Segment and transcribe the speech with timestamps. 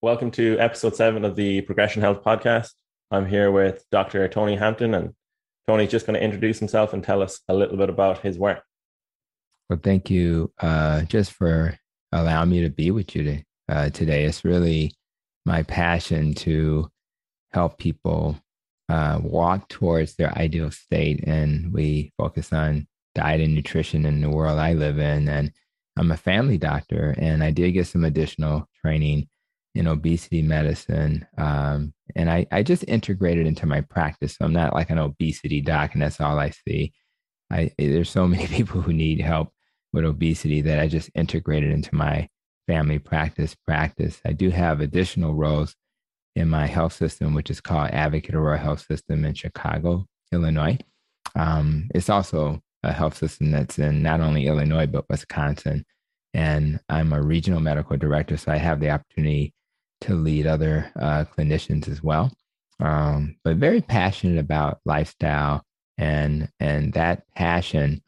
[0.00, 2.70] Welcome to episode seven of the Progression Health Podcast.
[3.10, 4.28] I'm here with Dr.
[4.28, 5.12] Tony Hampton, and
[5.66, 8.62] Tony's just going to introduce himself and tell us a little bit about his work.
[9.68, 11.76] Well, thank you uh, just for
[12.12, 13.44] allowing me to be with you today.
[13.68, 14.24] Uh, today.
[14.24, 14.94] It's really
[15.44, 16.88] my passion to
[17.50, 18.38] help people
[18.88, 21.24] uh, walk towards their ideal state.
[21.26, 22.86] And we focus on
[23.16, 25.28] diet and nutrition in the world I live in.
[25.28, 25.52] And
[25.96, 29.28] I'm a family doctor, and I did get some additional training
[29.74, 31.26] in obesity medicine.
[31.36, 34.36] Um, and I, I just integrated into my practice.
[34.36, 36.92] So I'm not like an obesity doc, and that's all I see.
[37.50, 39.52] I, there's so many people who need help
[39.92, 42.28] with obesity that I just integrated into my
[42.66, 44.20] family practice practice.
[44.24, 45.74] I do have additional roles
[46.36, 50.78] in my health system, which is called Advocate Aurora Health System in Chicago, Illinois.
[51.34, 55.84] Um, it's also a health system that's in not only Illinois, but Wisconsin.
[56.34, 59.54] And I'm a regional medical director, so I have the opportunity
[60.02, 62.32] to lead other uh, clinicians as well.
[62.80, 65.64] Um, but very passionate about lifestyle
[65.96, 68.02] and and that passion,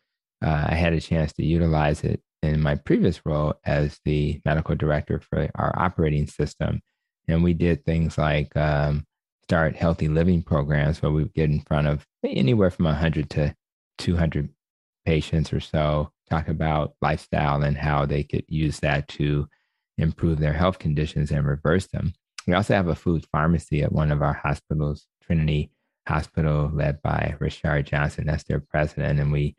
[0.45, 4.77] uh, I had a chance to utilize it in my previous role as the medical
[4.77, 6.81] director for our operating system,
[7.29, 9.05] and we did things like um,
[9.43, 13.55] start healthy living programs where we would get in front of anywhere from 100 to
[13.99, 14.49] 200
[15.05, 19.49] patients or so, talk about lifestyle and how they could use that to
[20.01, 22.13] improve their health conditions and reverse them.
[22.47, 25.71] We also have a food pharmacy at one of our hospitals, Trinity
[26.09, 28.27] Hospital, led by Richard Johnson.
[28.27, 29.57] That's their president, and we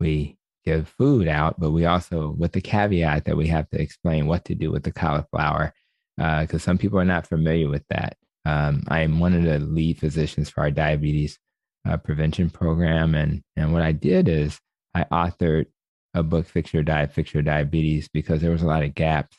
[0.00, 4.26] we give food out, but we also, with the caveat that we have to explain
[4.26, 5.72] what to do with the cauliflower,
[6.16, 8.16] because uh, some people are not familiar with that.
[8.44, 11.38] Um, I am one of the lead physicians for our diabetes
[11.86, 14.58] uh, prevention program, and and what I did is
[14.94, 15.66] I authored
[16.14, 19.36] a book, Fix Your Diet, Fix Your Diabetes, because there was a lot of gaps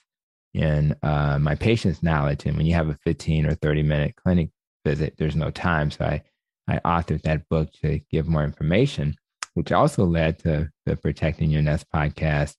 [0.56, 2.46] in uh, my patient's knowledge.
[2.46, 4.50] And when you have a 15 or 30 minute clinic
[4.86, 5.92] visit, there's no time.
[5.92, 6.24] So I,
[6.68, 9.16] I authored that book to give more information,
[9.54, 12.56] which also led to the Protecting Your Nest podcast,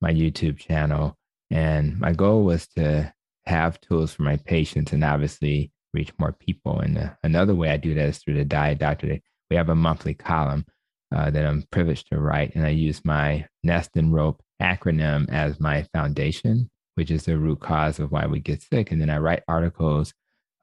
[0.00, 1.16] my YouTube channel.
[1.50, 3.12] And my goal was to
[3.46, 6.80] have tools for my patients and obviously reach more people.
[6.80, 9.18] And uh, another way I do that is through the Diet Doctor.
[9.50, 10.64] We have a monthly column
[11.14, 15.60] uh, that I'm privileged to write, and I use my Nest and Rope acronym as
[15.60, 18.90] my foundation which is the root cause of why we get sick.
[18.90, 20.12] And then I write articles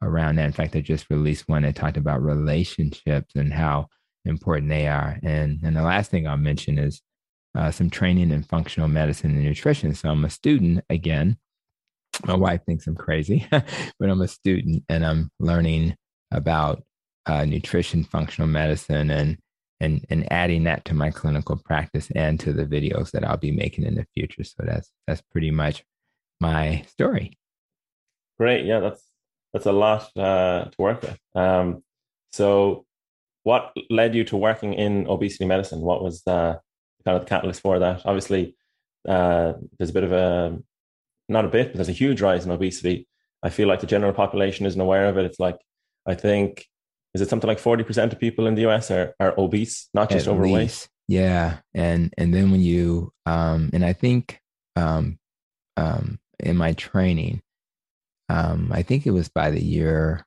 [0.02, 0.46] around that.
[0.46, 3.88] In fact, I just released one that talked about relationships and how
[4.26, 5.20] important they are.
[5.24, 7.02] And and the last thing I'll mention is
[7.56, 9.94] uh, some training in functional medicine and nutrition.
[9.94, 11.38] So I'm a student again.
[12.26, 15.96] My wife thinks I'm crazy, but I'm a student and I'm learning
[16.32, 16.84] about
[17.26, 19.38] uh, nutrition, functional medicine, and
[19.80, 23.52] and and adding that to my clinical practice and to the videos that I'll be
[23.52, 24.44] making in the future.
[24.44, 25.84] So that's that's pretty much
[26.40, 27.38] my story.
[28.38, 28.66] Great.
[28.66, 29.04] Yeah, that's
[29.54, 31.18] that's a lot uh, to work with.
[31.36, 31.84] Um,
[32.32, 32.86] so,
[33.44, 35.82] what led you to working in obesity medicine?
[35.82, 36.58] What was uh,
[37.06, 38.02] kind of the catalyst for that?
[38.06, 38.56] Obviously,
[39.08, 40.58] uh, there's a bit of a
[41.30, 43.08] not a bit, but there's a huge rise in obesity.
[43.44, 45.26] I feel like the general population isn't aware of it.
[45.26, 45.60] It's like
[46.06, 46.66] I think
[47.14, 50.10] is it something like forty percent of people in the US are are obese, not
[50.10, 50.64] just At overweight.
[50.64, 50.90] Least.
[51.08, 54.40] Yeah, and and then when you um, and I think
[54.76, 55.20] um,
[55.78, 57.42] um, in my training.
[58.30, 60.26] Um, I think it was by the year,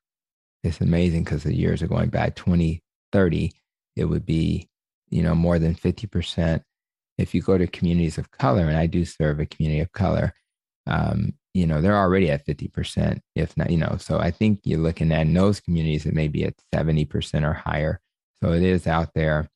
[0.63, 3.53] it's amazing because the years are going back 2030,
[3.97, 4.69] it would be,
[5.09, 6.63] you know, more than 50%.
[7.19, 10.35] If you go to communities of color, and I do serve a community of color,
[10.87, 14.79] um, you know, they're already at 50%, if not, you know, so I think you're
[14.79, 18.01] looking at in those communities, it may be at 70% or higher.
[18.43, 19.49] So it is out there.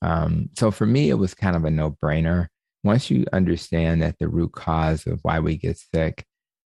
[0.00, 2.48] Um, so for me, it was kind of a no brainer
[2.84, 6.24] once you understand that the root cause of why we get sick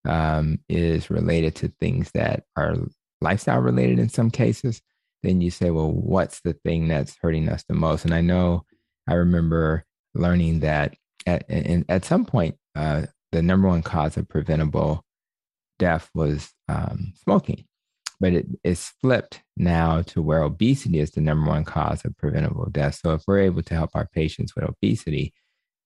[0.06, 2.76] um, is related to things that are
[3.20, 4.80] lifestyle related in some cases,
[5.22, 8.04] then you say, well, what's the thing that's hurting us the most?
[8.04, 8.64] And I know
[9.08, 10.94] I remember learning that
[11.26, 13.02] at, at some point, uh,
[13.32, 15.04] the number one cause of preventable
[15.78, 17.64] death was um, smoking.
[18.20, 22.68] But it, it's flipped now to where obesity is the number one cause of preventable
[22.70, 22.98] death.
[23.02, 25.34] So if we're able to help our patients with obesity,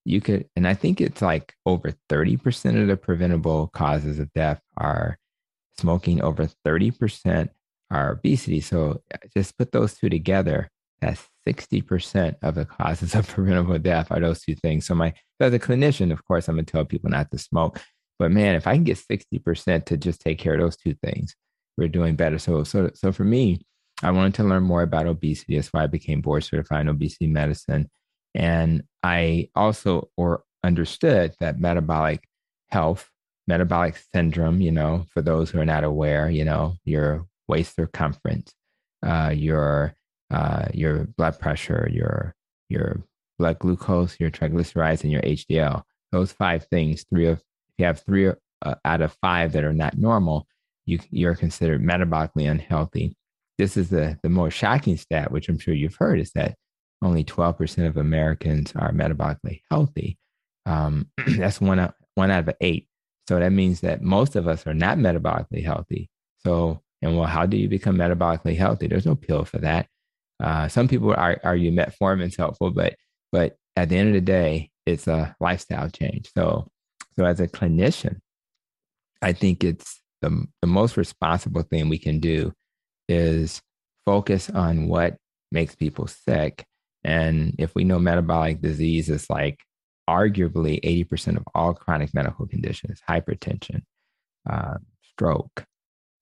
[0.04, 4.60] you could, and I think it's like over 30% of the preventable causes of death
[4.76, 5.18] are
[5.78, 7.48] smoking, over 30%
[7.90, 8.60] are obesity.
[8.60, 10.68] So uh, just put those two together.
[11.00, 14.86] That's 60% of the causes of preventable death are those two things.
[14.86, 17.80] So my, as a clinician, of course, I'm going to tell people not to smoke.
[18.18, 21.34] But man, if I can get 60% to just take care of those two things,
[21.76, 22.38] we're doing better.
[22.38, 23.60] So, so, so for me,
[24.02, 25.56] I wanted to learn more about obesity.
[25.56, 27.88] That's why I became board certified in obesity medicine.
[28.34, 32.28] And I also or understood that metabolic
[32.70, 33.12] health
[33.46, 38.54] metabolic syndrome, you know, for those who are not aware, you know, your waist circumference,
[39.04, 39.94] uh, your
[40.30, 42.34] uh, your blood pressure, your
[42.68, 43.02] your
[43.38, 45.82] blood glucose, your triglycerides, and your HDL.
[46.12, 49.72] Those five things, three of if you have three uh, out of five that are
[49.72, 50.46] not normal,
[50.86, 53.16] you you're considered metabolically unhealthy.
[53.58, 56.56] This is the the more shocking stat, which I'm sure you've heard, is that
[57.02, 60.18] only 12% of Americans are metabolically healthy.
[60.66, 62.88] Um, that's one out, one out of eight.
[63.28, 66.10] So that means that most of us are not metabolically healthy.
[66.38, 68.86] So, and well, how do you become metabolically healthy?
[68.86, 69.86] There's no pill for that.
[70.42, 72.96] Uh, some people are, argue metformin is helpful, but
[73.30, 76.30] but at the end of the day, it's a lifestyle change.
[76.36, 76.68] So,
[77.16, 78.18] so as a clinician,
[79.22, 82.52] I think it's the, the most responsible thing we can do
[83.08, 83.62] is
[84.04, 85.16] focus on what
[85.50, 86.64] makes people sick.
[87.04, 89.60] And if we know metabolic disease is like
[90.08, 93.82] arguably 80% of all chronic medical conditions hypertension,
[94.48, 95.64] uh, stroke,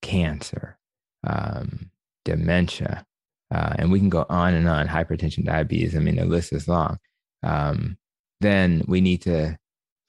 [0.02, 0.78] cancer,
[1.26, 1.90] um,
[2.24, 3.04] dementia,
[3.52, 5.96] uh, and we can go on and on hypertension, diabetes.
[5.96, 6.98] I mean, the list is long.
[7.42, 7.98] Um,
[8.40, 9.58] then we need to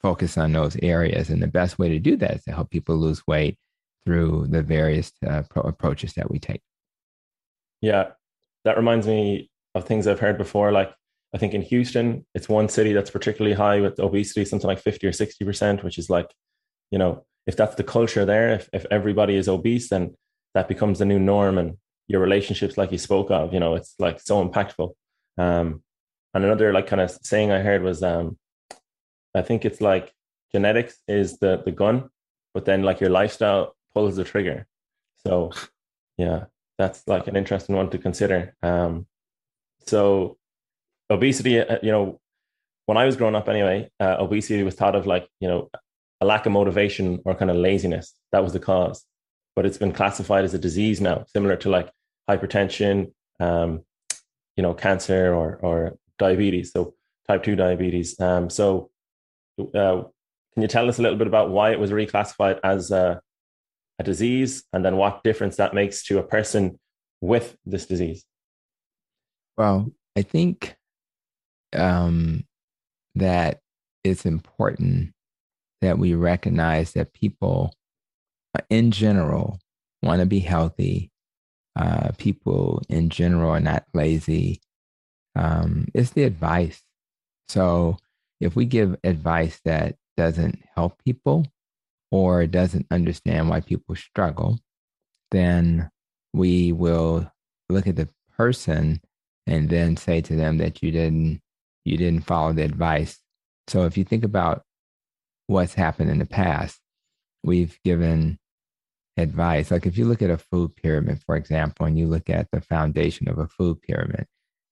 [0.01, 1.29] focus on those areas.
[1.29, 3.57] And the best way to do that is to help people lose weight
[4.06, 6.62] through the various uh, pro- approaches that we take.
[7.81, 8.12] Yeah,
[8.63, 10.71] that reminds me of things I've heard before.
[10.71, 10.94] Like,
[11.33, 15.07] I think in Houston, it's one city that's particularly high with obesity, something like 50
[15.07, 16.29] or 60%, which is like,
[16.91, 20.15] you know, if that's the culture there, if, if everybody is obese, then
[20.53, 21.57] that becomes the new norm.
[21.57, 21.77] And
[22.07, 24.94] your relationships, like you spoke of, you know, it's like so impactful.
[25.38, 25.83] Um,
[26.33, 28.38] and another like kind of saying I heard was, um,
[29.33, 30.12] I think it's like
[30.51, 32.09] genetics is the the gun,
[32.53, 34.68] but then like your lifestyle pulls the trigger.
[35.25, 35.51] So,
[36.18, 36.45] yeah,
[36.77, 38.56] that's like an interesting one to consider.
[38.62, 39.07] Um,
[39.86, 40.38] so,
[41.10, 42.19] obesity, uh, you know,
[42.86, 45.69] when I was growing up, anyway, uh, obesity was thought of like you know
[46.19, 48.13] a lack of motivation or kind of laziness.
[48.31, 49.06] That was the cause,
[49.56, 51.89] but it's been classified as a disease now, similar to like
[52.30, 53.81] hypertension, um,
[54.56, 56.72] you know, cancer or or diabetes.
[56.72, 56.94] So
[57.28, 58.19] type two diabetes.
[58.19, 58.89] Um, so,
[59.60, 60.04] uh,
[60.54, 63.22] can you tell us a little bit about why it was reclassified as a,
[64.00, 66.80] a disease, and then what difference that makes to a person
[67.22, 68.25] with this disease?
[69.57, 70.75] Well, I think
[71.74, 72.45] um,
[73.15, 73.62] that
[74.03, 75.13] it's important
[75.81, 77.74] that we recognize that people,
[78.57, 79.59] uh, in general,
[80.03, 81.12] want to be healthy
[81.75, 84.62] uh, people in general are not lazy.
[85.36, 86.83] Um, it's the advice.
[87.50, 87.97] So
[88.39, 91.45] if we give advice that doesn't help people
[92.12, 94.59] or doesn't understand why people struggle,
[95.31, 95.89] then
[96.33, 97.31] we will
[97.69, 99.01] look at the person
[99.48, 101.42] and then say to them that you didn't
[101.84, 103.20] you didn't follow the advice.
[103.68, 104.64] So if you think about
[105.48, 106.80] what's happened in the past,
[107.44, 108.38] we've given
[109.18, 109.72] advice.
[109.72, 112.62] Like if you look at a food pyramid, for example, and you look at the
[112.62, 114.28] foundation of a food pyramid,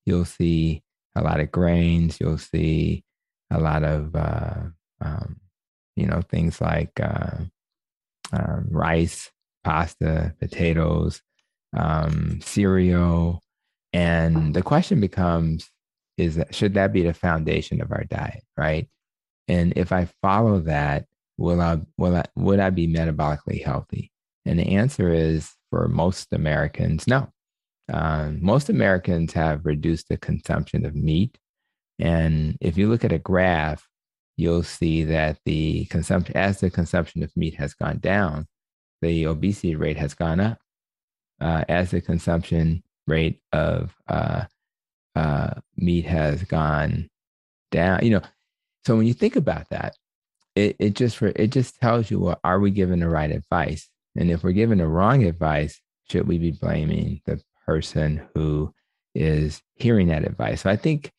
[0.06, 0.84] you'll see
[1.16, 2.20] a lot of grains.
[2.20, 3.04] You'll see
[3.52, 4.62] a lot of, uh,
[5.02, 5.40] um,
[5.96, 7.38] you know, things like uh,
[8.32, 9.32] uh, rice,
[9.64, 11.22] pasta, potatoes,
[11.76, 13.42] um, cereal.
[13.94, 15.70] And the question becomes,
[16.18, 18.88] is that should that be the foundation of our diet, right?
[19.48, 21.06] And if I follow that,
[21.38, 24.12] will I will I would I be metabolically healthy?
[24.46, 27.30] And the answer is for most Americans, no.
[27.92, 31.38] Um, most Americans have reduced the consumption of meat.
[31.98, 33.88] And if you look at a graph,
[34.38, 38.46] you'll see that the consumption, as the consumption of meat has gone down,
[39.02, 40.60] the obesity rate has gone up.
[41.42, 44.46] Uh, as the consumption rate of uh,
[45.16, 47.10] uh, meat has gone
[47.72, 48.22] down, you know.
[48.86, 49.96] So when you think about that,
[50.56, 53.90] it, it just it just tells you, well, are we giving the right advice?
[54.16, 58.74] And if we're given the wrong advice, should we be blaming the person who
[59.16, 60.62] is hearing that advice?
[60.62, 61.12] So I think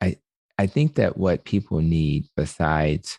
[0.00, 0.16] I
[0.58, 3.18] I think that what people need besides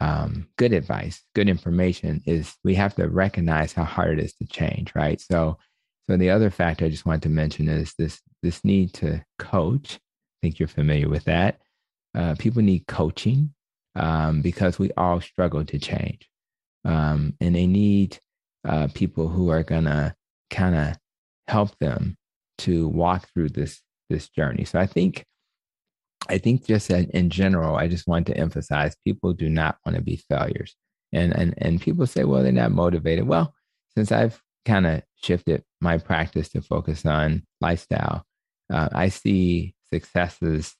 [0.00, 4.46] um, good advice, good information is we have to recognize how hard it is to
[4.46, 5.20] change, right?
[5.20, 5.58] So
[6.08, 9.94] so the other factor I just wanted to mention is this this need to coach.
[9.94, 11.60] I think you're familiar with that.
[12.14, 13.52] Uh, people need coaching
[13.94, 16.28] um, because we all struggle to change,
[16.84, 18.18] um, and they need
[18.66, 20.14] uh, people who are gonna
[20.50, 20.96] kind of
[21.48, 22.16] help them
[22.58, 24.64] to walk through this this journey.
[24.64, 25.24] So I think
[26.28, 30.02] I think just in general, I just want to emphasize people do not want to
[30.02, 30.74] be failures.
[31.12, 33.26] And and and people say, well, they're not motivated.
[33.26, 33.54] Well,
[33.94, 38.24] since I've kind of shifted my practice to focus on lifestyle,
[38.72, 40.74] uh, I see successes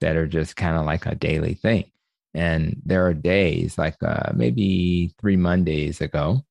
[0.00, 1.90] that are just kind of like a daily thing.
[2.34, 6.42] And there are days, like uh, maybe three Mondays ago,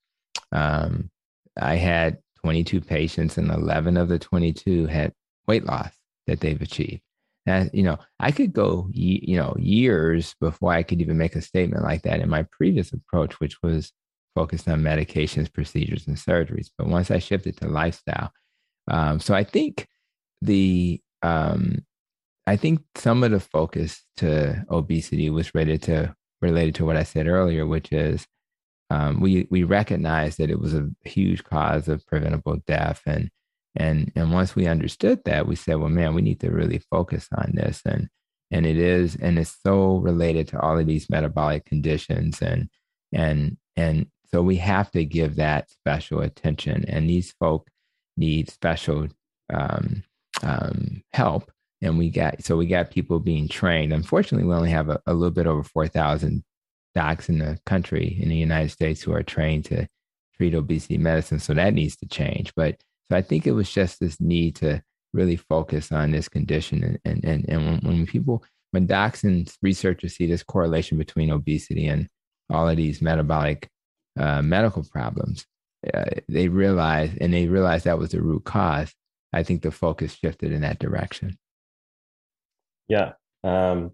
[0.51, 1.11] um,
[1.59, 5.13] I had 22 patients, and 11 of the 22 had
[5.47, 5.91] weight loss
[6.27, 7.01] that they've achieved.
[7.45, 11.41] And, you know, I could go, you know, years before I could even make a
[11.41, 13.91] statement like that in my previous approach, which was
[14.35, 16.69] focused on medications, procedures, and surgeries.
[16.77, 18.31] But once I shifted to lifestyle,
[18.87, 19.87] um, so I think
[20.41, 21.85] the um,
[22.47, 27.03] I think some of the focus to obesity was related to related to what I
[27.03, 28.25] said earlier, which is
[28.89, 33.31] um, we we recognized that it was a huge cause of preventable death, and
[33.75, 37.27] and and once we understood that, we said, well, man, we need to really focus
[37.35, 38.09] on this, and
[38.51, 42.69] and it is, and it's so related to all of these metabolic conditions, and
[43.11, 47.69] and and so we have to give that special attention, and these folk
[48.17, 49.07] need special
[49.53, 50.03] um,
[50.43, 51.49] um, help
[51.81, 53.93] and we got so we got people being trained.
[53.93, 56.43] Unfortunately, we only have a, a little bit over four thousand
[56.95, 59.87] docs in the country in the United States who are trained to
[60.35, 61.39] treat obesity medicine.
[61.39, 62.53] So that needs to change.
[62.55, 64.81] But so I think it was just this need to
[65.13, 66.83] really focus on this condition.
[66.83, 71.31] And and and, and when, when people when docs and researchers see this correlation between
[71.31, 72.09] obesity and
[72.49, 73.69] all of these metabolic
[74.17, 75.45] uh, medical problems,
[75.93, 78.93] uh, they realize and they realize that was the root cause.
[79.33, 81.37] I think the focus shifted in that direction.
[82.87, 83.13] Yeah.
[83.43, 83.91] Um,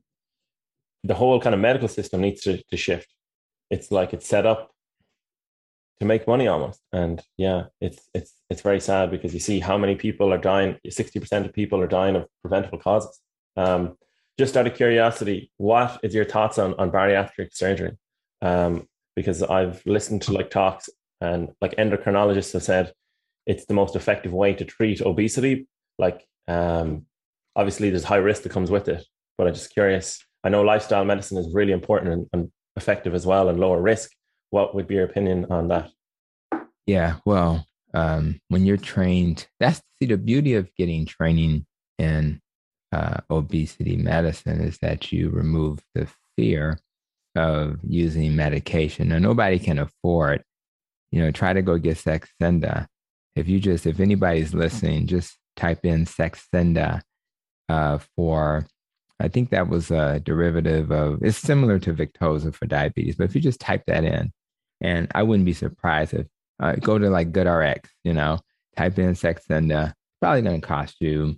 [1.03, 3.07] the whole kind of medical system needs to, to shift.
[3.69, 4.71] It's like it's set up
[5.99, 6.81] to make money almost.
[6.91, 10.77] And yeah, it's it's it's very sad because you see how many people are dying.
[10.89, 13.19] Sixty percent of people are dying of preventable causes.
[13.57, 13.97] Um,
[14.37, 17.97] just out of curiosity, what is your thoughts on on bariatric surgery?
[18.41, 20.89] Um, because I've listened to like talks
[21.19, 22.93] and like endocrinologists have said
[23.45, 25.67] it's the most effective way to treat obesity.
[25.97, 27.05] Like um,
[27.55, 29.05] obviously there's high risk that comes with it,
[29.37, 30.23] but I'm just curious.
[30.43, 34.11] I know lifestyle medicine is really important and, and effective as well and lower risk.
[34.49, 35.89] What would be your opinion on that?
[36.85, 41.65] Yeah, well, um, when you're trained, that's see the beauty of getting training
[41.99, 42.41] in
[42.91, 46.79] uh, obesity medicine is that you remove the fear
[47.35, 49.09] of using medication.
[49.09, 50.43] Now, nobody can afford,
[51.11, 52.87] you know, try to go get Saxenda.
[53.35, 57.01] If you just, if anybody's listening, just type in Saxenda
[57.69, 58.67] uh, for,
[59.19, 63.35] I think that was a derivative of, it's similar to Victoza for diabetes, but if
[63.35, 64.31] you just type that in,
[64.81, 66.27] and I wouldn't be surprised if,
[66.59, 68.39] uh, go to like GoodRx, you know,
[68.75, 71.37] type in Saxenda, probably going to cost you,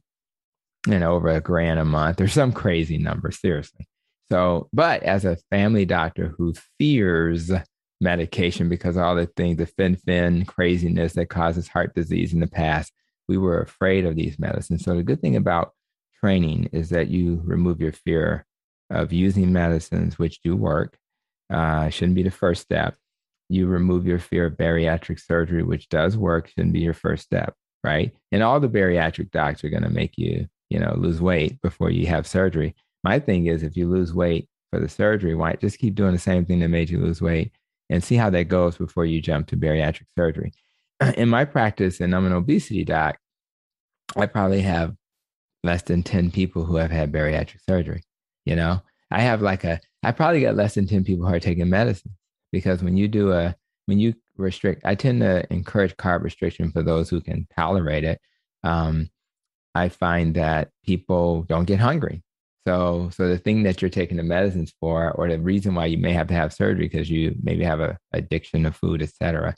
[0.87, 3.87] you know, over a grand a month or some crazy number, seriously.
[4.33, 7.51] So, but as a family doctor who fears
[8.01, 12.91] medication because all the things, the fen-phen craziness that causes heart disease in the past,
[13.27, 14.85] we were afraid of these medicines.
[14.85, 15.73] So the good thing about
[16.19, 18.47] training is that you remove your fear
[18.89, 20.97] of using medicines, which do work.
[21.51, 22.95] Uh, shouldn't be the first step.
[23.49, 27.53] You remove your fear of bariatric surgery, which does work, shouldn't be your first step,
[27.83, 28.11] right?
[28.31, 31.91] And all the bariatric docs are going to make you, you know, lose weight before
[31.91, 32.73] you have surgery.
[33.03, 36.19] My thing is, if you lose weight for the surgery, why just keep doing the
[36.19, 37.51] same thing that made you lose weight
[37.89, 40.53] and see how that goes before you jump to bariatric surgery.
[41.17, 43.17] In my practice, and I'm an obesity doc,
[44.15, 44.95] I probably have
[45.63, 48.03] less than 10 people who have had bariatric surgery.
[48.45, 48.81] You know,
[49.11, 52.11] I have like a, I probably get less than 10 people who are taking medicine
[52.51, 53.55] because when you do a,
[53.85, 58.19] when you restrict, I tend to encourage carb restriction for those who can tolerate it.
[58.63, 59.09] Um,
[59.75, 62.23] I find that people don't get hungry.
[62.65, 65.97] So, so the thing that you're taking the medicines for, or the reason why you
[65.97, 69.55] may have to have surgery because you maybe have a addiction to food, etc.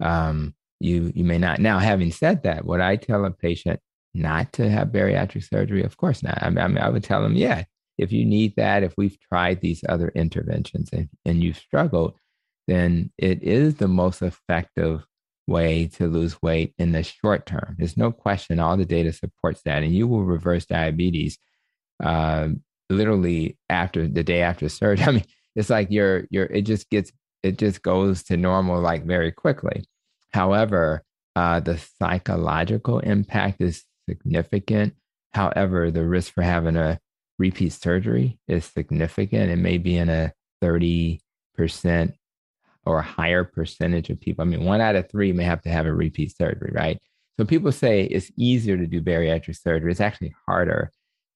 [0.00, 1.60] Um, you you may not.
[1.60, 3.80] Now, having said that, what I tell a patient
[4.14, 5.82] not to have bariatric surgery?
[5.82, 6.42] Of course not.
[6.42, 7.64] I mean, I, mean, I would tell them, yeah,
[7.98, 12.14] if you need that, if we've tried these other interventions and, and you've struggled,
[12.68, 15.04] then it is the most effective
[15.46, 17.76] way to lose weight in the short term.
[17.78, 18.60] There's no question.
[18.60, 21.38] All the data supports that, and you will reverse diabetes
[22.02, 22.48] uh,
[22.90, 25.04] literally after the day after surgery.
[25.08, 29.04] I mean, it's like your your it just gets it just goes to normal like
[29.04, 29.84] very quickly.
[30.32, 31.04] However,
[31.36, 34.94] uh, the psychological impact is significant.
[35.32, 36.98] However, the risk for having a
[37.38, 39.50] repeat surgery is significant.
[39.50, 40.32] It may be in a
[40.62, 41.20] 30%
[42.84, 44.42] or higher percentage of people.
[44.42, 46.98] I mean, one out of three may have to have a repeat surgery, right?
[47.38, 49.90] So people say it's easier to do bariatric surgery.
[49.90, 50.90] It's actually harder.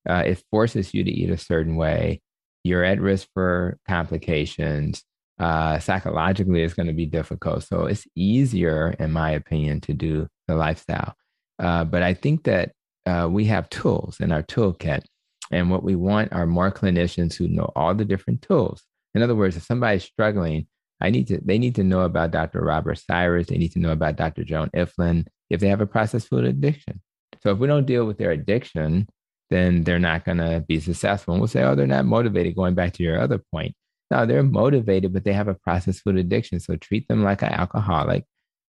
[0.08, 2.20] Uh, it forces you to eat a certain way.
[2.64, 5.02] You're at risk for complications.
[5.38, 7.64] Uh, psychologically, it's going to be difficult.
[7.64, 11.14] So it's easier, in my opinion, to do the lifestyle.
[11.58, 12.72] Uh, but I think that
[13.06, 15.04] uh, we have tools in our toolkit.
[15.52, 18.82] And what we want are more clinicians who know all the different tools.
[19.14, 20.66] In other words, if somebody's struggling,
[21.00, 22.60] I need to they need to know about Dr.
[22.62, 23.46] Robert Cywes.
[23.46, 24.44] They need to know about Dr.
[24.44, 27.00] Joan Ifland if they have a processed food addiction.
[27.42, 29.08] So if we don't deal with their addiction,
[29.50, 31.34] then they're not going to be successful.
[31.34, 32.56] And we'll say, oh, they're not motivated.
[32.56, 33.74] Going back to your other point,
[34.10, 36.60] no, they're motivated, but they have a processed food addiction.
[36.60, 38.24] So treat them like an alcoholic.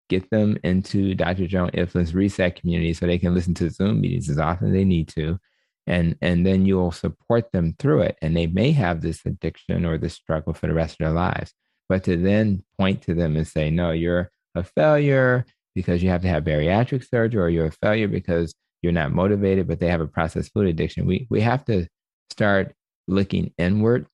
[0.08, 1.46] Get them into Dr.
[1.46, 4.84] Joan Ifland's reset community so they can listen to Zoom meetings as often as they
[4.84, 5.38] need to.
[5.86, 8.16] And, and then you'll support them through it.
[8.22, 11.52] And they may have this addiction or this struggle for the rest of their lives.
[11.88, 16.22] But to then point to them and say, no, you're a failure because you have
[16.22, 18.54] to have bariatric surgery, or you're a failure because
[18.84, 21.06] you're not motivated, but they have a processed food addiction.
[21.06, 21.88] We, we have to
[22.30, 22.74] start
[23.08, 24.06] looking inward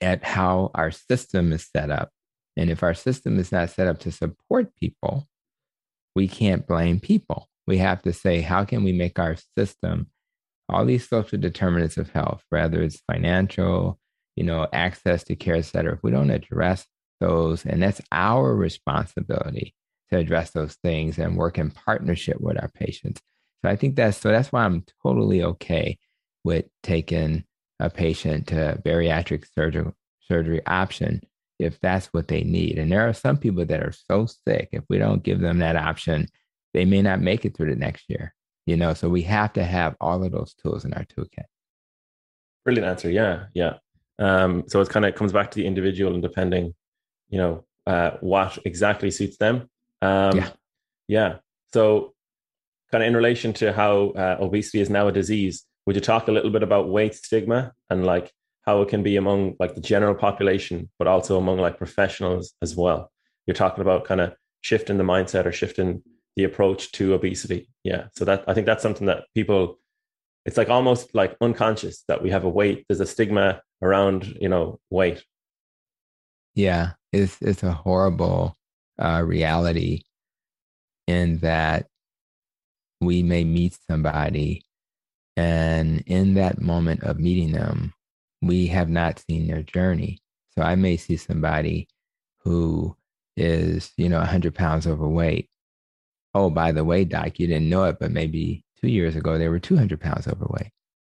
[0.00, 2.10] at how our system is set up.
[2.56, 5.28] And if our system is not set up to support people,
[6.14, 7.48] we can't blame people.
[7.66, 10.10] We have to say, how can we make our system,
[10.68, 13.98] all these social determinants of health, whether it's financial,
[14.36, 16.86] you know, access to care, et cetera, if we don't address
[17.20, 19.74] those, and that's our responsibility
[20.10, 23.20] to address those things and work in partnership with our patients.
[23.66, 25.98] So I think that's so that's why I'm totally okay
[26.44, 27.44] with taking
[27.80, 31.20] a patient to bariatric surgery surgery option
[31.58, 32.78] if that's what they need.
[32.78, 35.74] And there are some people that are so sick, if we don't give them that
[35.74, 36.28] option,
[36.74, 38.34] they may not make it through the next year.
[38.66, 41.46] You know, so we have to have all of those tools in our toolkit.
[42.64, 43.10] Brilliant answer.
[43.10, 43.78] Yeah, yeah.
[44.20, 46.74] Um, so it kind of comes back to the individual and depending,
[47.30, 49.68] you know, uh, what exactly suits them.
[50.02, 50.50] Um, yeah.
[51.08, 51.36] Yeah.
[51.72, 52.14] So,
[52.90, 56.28] kind of in relation to how uh, obesity is now a disease, would you talk
[56.28, 59.80] a little bit about weight stigma and like how it can be among like the
[59.80, 63.10] general population, but also among like professionals as well?
[63.46, 66.02] You're talking about kind of shifting the mindset or shifting
[66.36, 67.68] the approach to obesity.
[67.84, 68.06] Yeah.
[68.14, 69.78] So that I think that's something that people
[70.44, 74.48] it's like almost like unconscious that we have a weight, there's a stigma around, you
[74.48, 75.24] know, weight.
[76.54, 76.92] Yeah.
[77.12, 78.56] It's it's a horrible
[78.98, 80.02] uh, reality
[81.06, 81.86] in that
[83.06, 84.66] we may meet somebody
[85.36, 87.92] and in that moment of meeting them,
[88.40, 90.18] we have not seen their journey.
[90.54, 91.88] So I may see somebody
[92.40, 92.96] who
[93.36, 95.48] is, you know, 100 pounds overweight.
[96.34, 99.48] Oh, by the way, doc, you didn't know it, but maybe two years ago they
[99.48, 100.70] were 200 pounds overweight.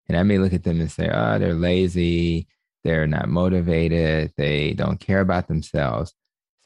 [0.09, 2.49] And I may look at them and say, oh, they're lazy.
[2.83, 4.33] They're not motivated.
[4.37, 6.15] They don't care about themselves.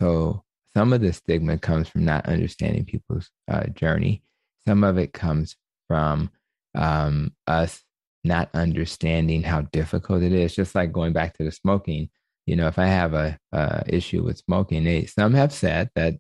[0.00, 4.22] So some of the stigma comes from not understanding people's uh, journey.
[4.66, 5.56] Some of it comes
[5.88, 6.30] from
[6.74, 7.82] um, us
[8.24, 10.54] not understanding how difficult it is.
[10.54, 12.08] Just like going back to the smoking,
[12.46, 16.14] you know, if I have a, a issue with smoking, they, some have said that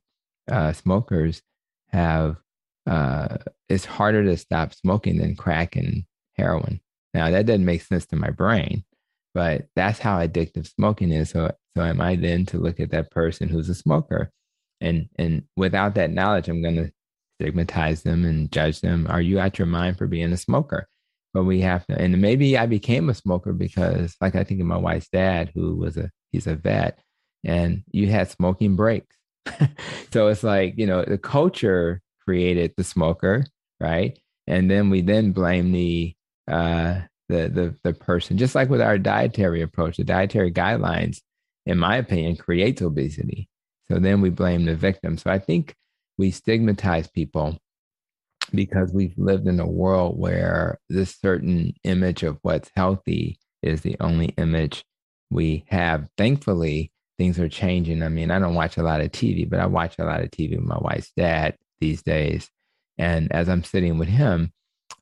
[0.50, 1.42] uh, smokers
[1.88, 2.36] have
[2.86, 3.36] uh,
[3.68, 6.04] it's harder to stop smoking than crack and
[6.36, 6.80] heroin.
[7.14, 8.84] Now that doesn't make sense to my brain,
[9.34, 11.30] but that's how addictive smoking is.
[11.30, 14.32] So, so am I then to look at that person who's a smoker,
[14.80, 16.92] and and without that knowledge, I'm going to
[17.40, 19.06] stigmatize them and judge them.
[19.08, 20.88] Are you out your mind for being a smoker?
[21.34, 24.66] But we have to, and maybe I became a smoker because, like I think of
[24.66, 26.98] my wife's dad, who was a he's a vet,
[27.42, 29.16] and you had smoking breaks.
[30.12, 33.46] so it's like you know the culture created the smoker,
[33.80, 34.18] right?
[34.46, 36.14] And then we then blame the
[36.48, 39.96] uh, the the the person, just like with our dietary approach.
[39.96, 41.20] The dietary guidelines,
[41.64, 43.48] in my opinion, creates obesity.
[43.90, 45.18] So then we blame the victim.
[45.18, 45.74] So I think
[46.22, 47.58] we stigmatize people
[48.54, 53.96] because we've lived in a world where this certain image of what's healthy is the
[53.98, 54.84] only image
[55.30, 56.06] we have.
[56.16, 58.04] Thankfully, things are changing.
[58.04, 60.30] I mean, I don't watch a lot of TV, but I watch a lot of
[60.30, 62.48] TV with my wife's dad these days.
[62.96, 64.52] And as I'm sitting with him,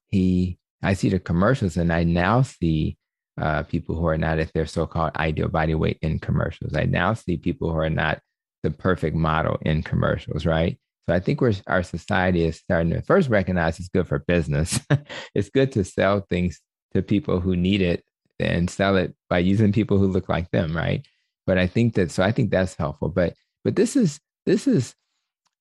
[0.07, 2.97] he, I see the commercials and I now see
[3.39, 6.75] uh, people who are not at their so called ideal body weight in commercials.
[6.75, 8.21] I now see people who are not
[8.63, 10.79] the perfect model in commercials, right?
[11.09, 14.79] So I think we're, our society is starting to first recognize it's good for business.
[15.35, 16.61] it's good to sell things
[16.95, 18.05] to people who need it
[18.39, 21.07] and sell it by using people who look like them, right?
[21.47, 23.09] But I think that so I think that's helpful.
[23.09, 23.35] But
[23.65, 24.95] but this is this is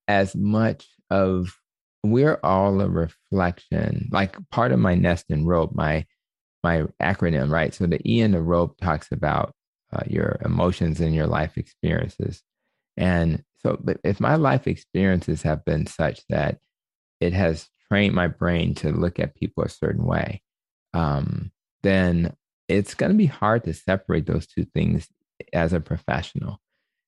[0.08, 1.56] as much of
[2.04, 4.10] we're all a reflection.
[4.12, 6.06] Like part of my nest and rope, my
[6.64, 7.74] my acronym, right?
[7.74, 9.54] So the E in the rope talks about
[9.94, 12.42] uh, your emotions and your life experiences.
[12.98, 16.60] And so, if my life experiences have been such that
[17.20, 20.42] it has trained my brain to look at people a certain way,
[20.94, 21.52] um,
[21.84, 22.34] then
[22.68, 25.08] it's going to be hard to separate those two things
[25.54, 26.60] as a professional.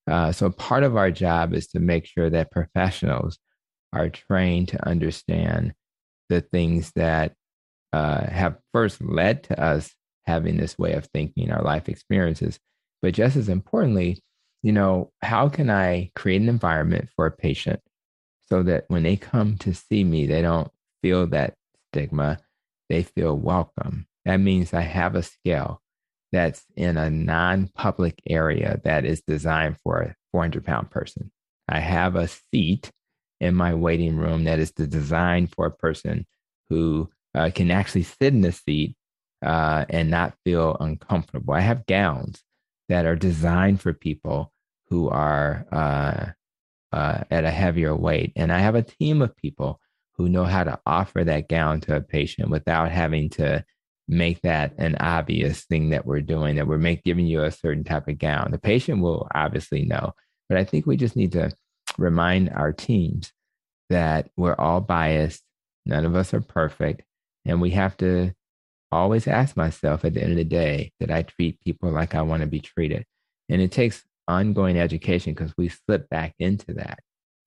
[0.09, 3.37] Uh, so, part of our job is to make sure that professionals
[3.93, 5.73] are trained to understand
[6.29, 7.33] the things that
[7.93, 9.93] uh, have first led to us
[10.25, 12.59] having this way of thinking, our life experiences,
[13.01, 14.21] But just as importantly,
[14.63, 17.81] you know, how can I create an environment for a patient
[18.47, 20.71] so that when they come to see me, they don't
[21.01, 21.55] feel that
[21.91, 22.37] stigma,
[22.89, 24.07] they feel welcome.
[24.25, 25.81] That means I have a scale
[26.31, 31.31] that's in a non public area that is designed for a 400 pound person.
[31.67, 32.91] I have a seat
[33.39, 36.27] in my waiting room that is designed for a person
[36.69, 38.95] who uh, can actually sit in the seat
[39.43, 41.53] uh, and not feel uncomfortable.
[41.53, 42.43] I have gowns
[42.89, 44.51] that are designed for people
[44.89, 46.25] who are uh,
[46.95, 48.33] uh, at a heavier weight.
[48.35, 49.79] And I have a team of people
[50.17, 53.63] who know how to offer that gown to a patient without having to
[54.07, 57.83] make that an obvious thing that we're doing, that we're make, giving you a certain
[57.83, 58.51] type of gown.
[58.51, 60.13] The patient will obviously know,
[60.49, 61.51] but I think we just need to
[61.97, 63.31] remind our teams
[63.89, 65.41] that we're all biased.
[65.85, 67.03] None of us are perfect.
[67.45, 68.33] And we have to
[68.91, 72.21] always ask myself at the end of the day that I treat people like I
[72.21, 73.05] want to be treated.
[73.49, 76.99] And it takes ongoing education because we slip back into that,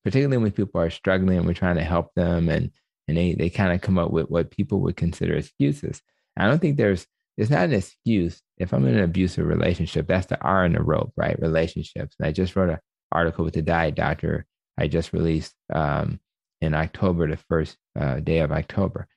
[0.03, 2.71] particularly when people are struggling and we're trying to help them and,
[3.07, 6.01] and they, they kind of come up with what people would consider excuses.
[6.37, 7.05] I don't think there's,
[7.37, 8.41] it's not an excuse.
[8.57, 11.39] If I'm in an abusive relationship, that's the R in the rope, right?
[11.39, 12.15] Relationships.
[12.19, 12.79] And I just wrote an
[13.11, 14.45] article with the diet doctor
[14.77, 16.19] I just released um,
[16.61, 19.07] in October, the first uh, day of October.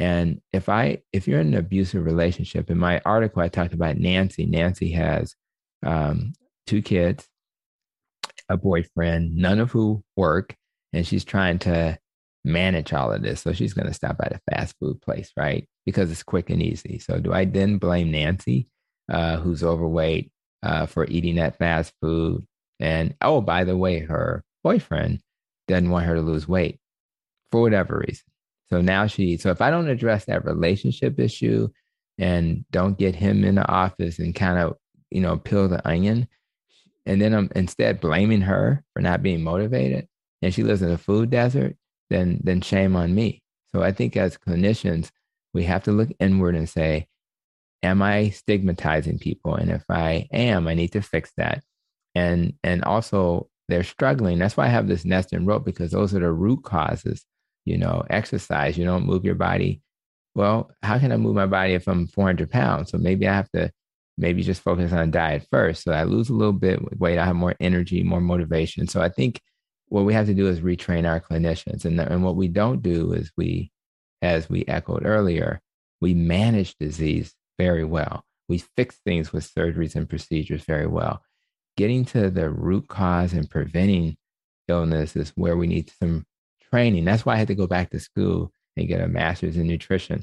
[0.00, 3.98] And if I, if you're in an abusive relationship, in my article I talked about
[3.98, 4.46] Nancy.
[4.46, 5.34] Nancy has
[5.84, 6.32] um,
[6.66, 7.28] two kids,
[8.48, 10.56] a boyfriend, none of who work,
[10.94, 11.98] and she's trying to
[12.46, 13.42] manage all of this.
[13.42, 15.68] So she's going to stop at a fast food place, right?
[15.84, 16.98] Because it's quick and easy.
[16.98, 18.68] So do I then blame Nancy,
[19.12, 20.32] uh, who's overweight,
[20.62, 22.46] uh, for eating that fast food?
[22.80, 25.20] And oh, by the way, her boyfriend
[25.68, 26.80] doesn't want her to lose weight
[27.52, 28.24] for whatever reason.
[28.72, 31.68] So now she, so if I don't address that relationship issue
[32.18, 34.76] and don't get him in the office and kind of,
[35.10, 36.28] you know, peel the onion,
[37.06, 40.06] and then I'm instead blaming her for not being motivated,
[40.42, 41.76] and she lives in a food desert,
[42.10, 43.42] then then shame on me.
[43.72, 45.10] So I think as clinicians,
[45.54, 47.08] we have to look inward and say,
[47.82, 49.54] am I stigmatizing people?
[49.54, 51.62] And if I am, I need to fix that.
[52.14, 54.38] And and also they're struggling.
[54.38, 57.24] That's why I have this nest and rope because those are the root causes.
[57.70, 59.80] You know, exercise, you don't move your body.
[60.34, 62.90] Well, how can I move my body if I'm 400 pounds?
[62.90, 63.70] So maybe I have to
[64.18, 65.84] maybe just focus on diet first.
[65.84, 67.18] So I lose a little bit with weight.
[67.18, 68.86] I have more energy, more motivation.
[68.86, 69.40] So I think
[69.86, 71.84] what we have to do is retrain our clinicians.
[71.84, 73.72] And, and what we don't do is we,
[74.22, 75.60] as we echoed earlier,
[76.00, 78.24] we manage disease very well.
[78.48, 81.22] We fix things with surgeries and procedures very well.
[81.76, 84.16] Getting to the root cause and preventing
[84.68, 86.24] illness is where we need some
[86.72, 87.04] training.
[87.04, 90.22] That's why I had to go back to school and get a master's in nutrition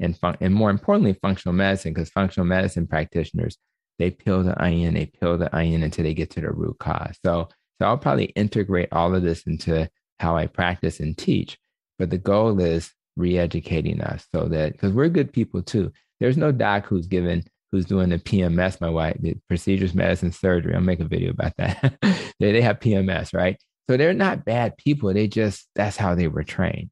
[0.00, 3.56] and fun- and more importantly, functional medicine, because functional medicine practitioners
[3.98, 7.16] they peel the onion, they peel the onion until they get to the root cause.
[7.24, 7.48] So,
[7.80, 11.58] so I'll probably integrate all of this into how I practice and teach.
[11.98, 15.92] But the goal is re-educating us so that because we're good people too.
[16.20, 20.74] There's no doc who's given who's doing the PMS, my wife, the procedures, medicine, surgery.
[20.74, 21.96] I'll make a video about that.
[22.40, 23.56] they, they have PMS, right?
[23.88, 25.12] So they're not bad people.
[25.12, 26.90] They just that's how they were trained.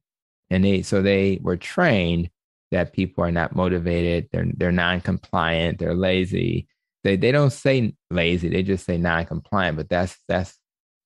[0.49, 2.29] And they so they were trained
[2.71, 6.67] that people are not motivated, they're they're non-compliant, they're lazy.
[7.03, 10.57] They they don't say lazy, they just say non-compliant, but that's that's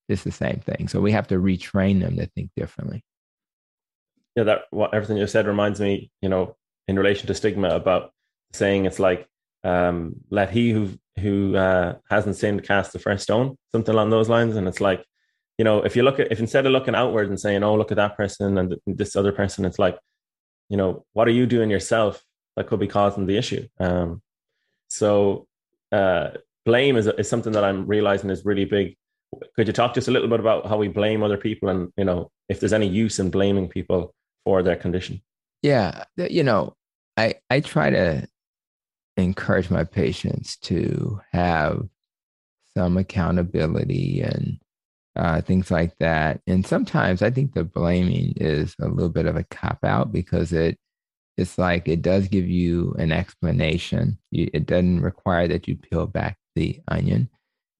[0.08, 0.88] it's the same thing.
[0.88, 3.04] So we have to retrain them to think differently.
[4.36, 6.56] Yeah, that what everything you said reminds me, you know,
[6.88, 8.12] in relation to stigma about
[8.52, 9.26] saying it's like
[9.64, 14.28] um, let he who who uh, hasn't sinned cast the first stone, something along those
[14.28, 14.56] lines.
[14.56, 15.04] And it's like,
[15.58, 17.90] you know, if you look at if instead of looking outward and saying, "Oh, look
[17.90, 19.98] at that person and this other person," it's like,
[20.68, 22.22] you know, what are you doing yourself
[22.56, 23.66] that could be causing the issue?
[23.78, 24.22] Um,
[24.88, 25.46] so
[25.92, 26.30] uh,
[26.64, 28.96] blame is, is something that I'm realizing is really big.
[29.54, 32.04] Could you talk just a little bit about how we blame other people and, you
[32.04, 34.14] know, if there's any use in blaming people
[34.44, 35.22] for their condition?
[35.62, 36.04] Yeah.
[36.16, 36.74] You know,
[37.16, 38.26] I, I try to
[39.16, 41.88] encourage my patients to have
[42.76, 44.58] some accountability and
[45.16, 46.40] uh, things like that.
[46.46, 50.52] And sometimes I think the blaming is a little bit of a cop out because
[50.52, 50.78] it
[51.36, 54.18] it's like it does give you an explanation.
[54.30, 57.28] You, it doesn't require that you peel back the onion,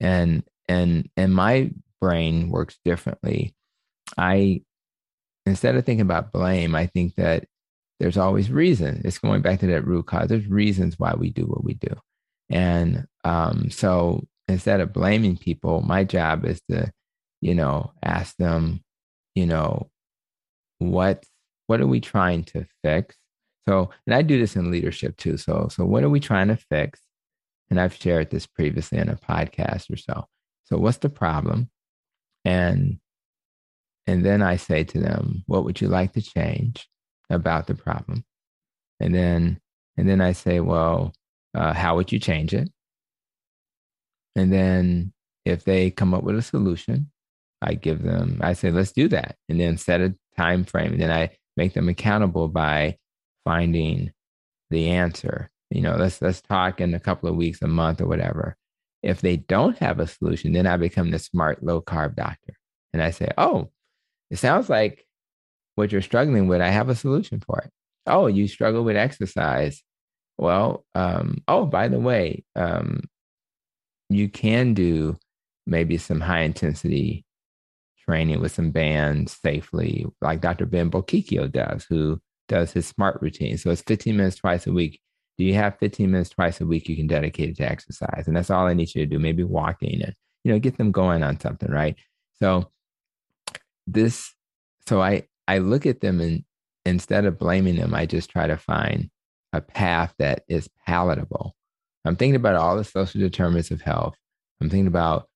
[0.01, 1.71] and and and my
[2.01, 3.55] brain works differently.
[4.19, 4.63] I
[5.47, 7.47] instead of thinking about blame, I think that
[7.99, 9.03] there's always reason.
[9.05, 10.29] It's going back to that root cause.
[10.29, 11.95] There's reasons why we do what we do,
[12.51, 16.93] and um, so instead of blaming people, my job is to
[17.47, 18.83] you know, ask them,
[19.35, 19.91] you know,
[20.79, 21.25] what
[21.67, 23.17] what are we trying to fix?
[23.69, 25.37] So, and I do this in leadership too.
[25.37, 27.01] So, so what are we trying to fix?
[27.71, 30.27] and I've shared this previously in a podcast or so.
[30.65, 31.71] So what's the problem?
[32.45, 32.99] And
[34.07, 36.89] and then I say to them, what would you like to change
[37.29, 38.25] about the problem?
[39.01, 39.61] And then
[39.97, 41.13] and then I say, well,
[41.55, 42.71] uh, how would you change it?
[44.37, 45.13] And then
[45.45, 47.11] if they come up with a solution,
[47.63, 49.37] I give them, I say, let's do that.
[49.49, 50.93] And then set a time frame.
[50.93, 52.97] And then I make them accountable by
[53.45, 54.13] finding
[54.71, 55.51] the answer.
[55.71, 58.57] You know, let's let's talk in a couple of weeks, a month, or whatever.
[59.03, 62.55] If they don't have a solution, then I become the smart low carb doctor.
[62.93, 63.71] And I say, oh,
[64.31, 65.07] it sounds like
[65.75, 67.71] what you're struggling with, I have a solution for it.
[68.07, 69.83] Oh, you struggle with exercise.
[70.39, 73.03] Well, um, oh, by the way, um,
[74.09, 75.17] you can do
[75.67, 77.26] maybe some high intensity
[78.09, 80.67] training with some bands safely, like Dr.
[80.67, 83.59] Ben Bocchicchio does, who does his smart routine.
[83.59, 85.01] So it's 15 minutes twice a week.
[85.39, 88.25] Do you have 15 minutes twice a week you can dedicate it to exercise?
[88.27, 90.15] And that's all I need you to do, maybe walking and,
[90.45, 91.97] you know, get them going on something, right?
[92.39, 92.71] So
[93.87, 94.33] this,
[94.87, 96.45] so I, I look at them and
[96.85, 99.11] instead of blaming them, I just try to find
[99.53, 101.55] a path that is palatable.
[102.05, 104.15] I'm thinking about all the social determinants of health.
[104.61, 105.29] I'm thinking about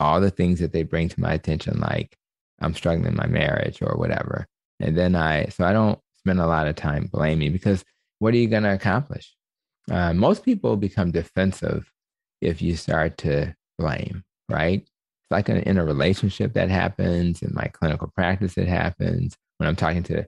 [0.00, 2.16] all the things that they bring to my attention, like
[2.60, 4.46] I'm struggling in my marriage or whatever.
[4.80, 7.84] And then I, so I don't spend a lot of time blaming because
[8.18, 9.34] what are you going to accomplish?
[9.90, 11.90] Uh, most people become defensive
[12.40, 14.80] if you start to blame, right?
[14.80, 19.68] It's like in, in a relationship that happens, in my clinical practice, it happens when
[19.68, 20.26] I'm talking to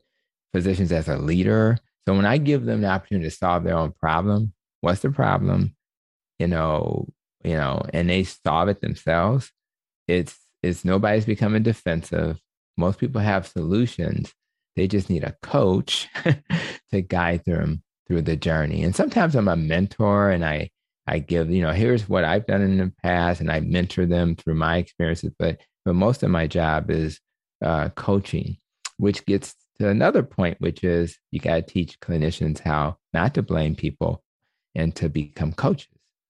[0.52, 1.78] physicians as a leader.
[2.06, 5.74] So when I give them the opportunity to solve their own problem, what's the problem?
[6.38, 7.08] You know,
[7.44, 9.50] you know, and they solve it themselves.
[10.08, 12.40] It's it's nobody's becoming defensive.
[12.76, 14.32] Most people have solutions.
[14.74, 16.08] They just need a coach
[16.92, 18.82] to guide them through the journey.
[18.82, 20.70] And sometimes I'm a mentor and I
[21.06, 24.36] I give, you know, here's what I've done in the past and I mentor them
[24.36, 25.32] through my experiences.
[25.38, 27.20] But but most of my job is
[27.64, 28.58] uh, coaching,
[28.98, 33.42] which gets to another point, which is you got to teach clinicians how not to
[33.42, 34.22] blame people
[34.74, 35.88] and to become coaches.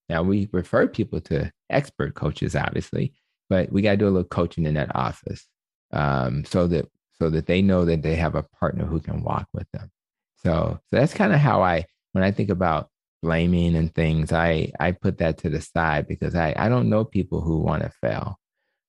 [0.08, 3.14] Now we refer people to expert coaches, obviously,
[3.48, 5.46] but we got to do a little coaching in that office
[5.92, 9.48] um, so that so that they know that they have a partner who can walk
[9.52, 9.90] with them.
[10.36, 12.88] So, so that's kind of how I, when I think about
[13.22, 17.04] blaming and things, I, I put that to the side because I, I don't know
[17.04, 18.38] people who want to fail.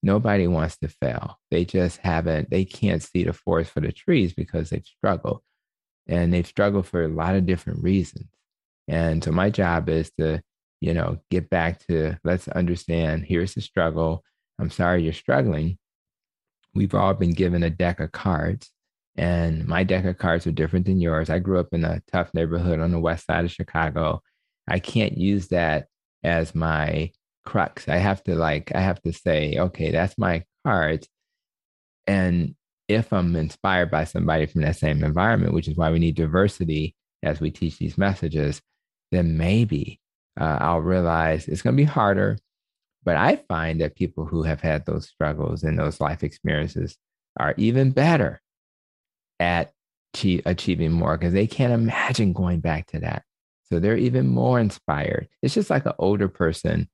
[0.03, 1.37] Nobody wants to fail.
[1.49, 5.41] They just haven't, they can't see the forest for the trees because they've struggled
[6.07, 8.27] and they've struggled for a lot of different reasons.
[8.87, 10.41] And so my job is to,
[10.81, 14.23] you know, get back to let's understand here's the struggle.
[14.59, 15.77] I'm sorry you're struggling.
[16.75, 18.71] We've all been given a deck of cards
[19.15, 21.29] and my deck of cards are different than yours.
[21.29, 24.21] I grew up in a tough neighborhood on the west side of Chicago.
[24.67, 25.87] I can't use that
[26.23, 27.11] as my
[27.45, 27.89] crux.
[27.89, 31.07] I have to like, I have to say, okay, that's my cards.
[32.07, 32.55] And
[32.87, 36.95] if I'm inspired by somebody from that same environment, which is why we need diversity
[37.21, 38.61] as we teach these messages,
[39.11, 39.99] then maybe
[40.39, 42.37] uh, I'll realize it's going to be harder.
[43.03, 46.97] But I find that people who have had those struggles and those life experiences
[47.37, 48.41] are even better
[49.39, 49.71] at
[50.45, 53.23] achieving more because they can't imagine going back to that.
[53.63, 55.27] So they're even more inspired.
[55.41, 56.89] It's just like an older person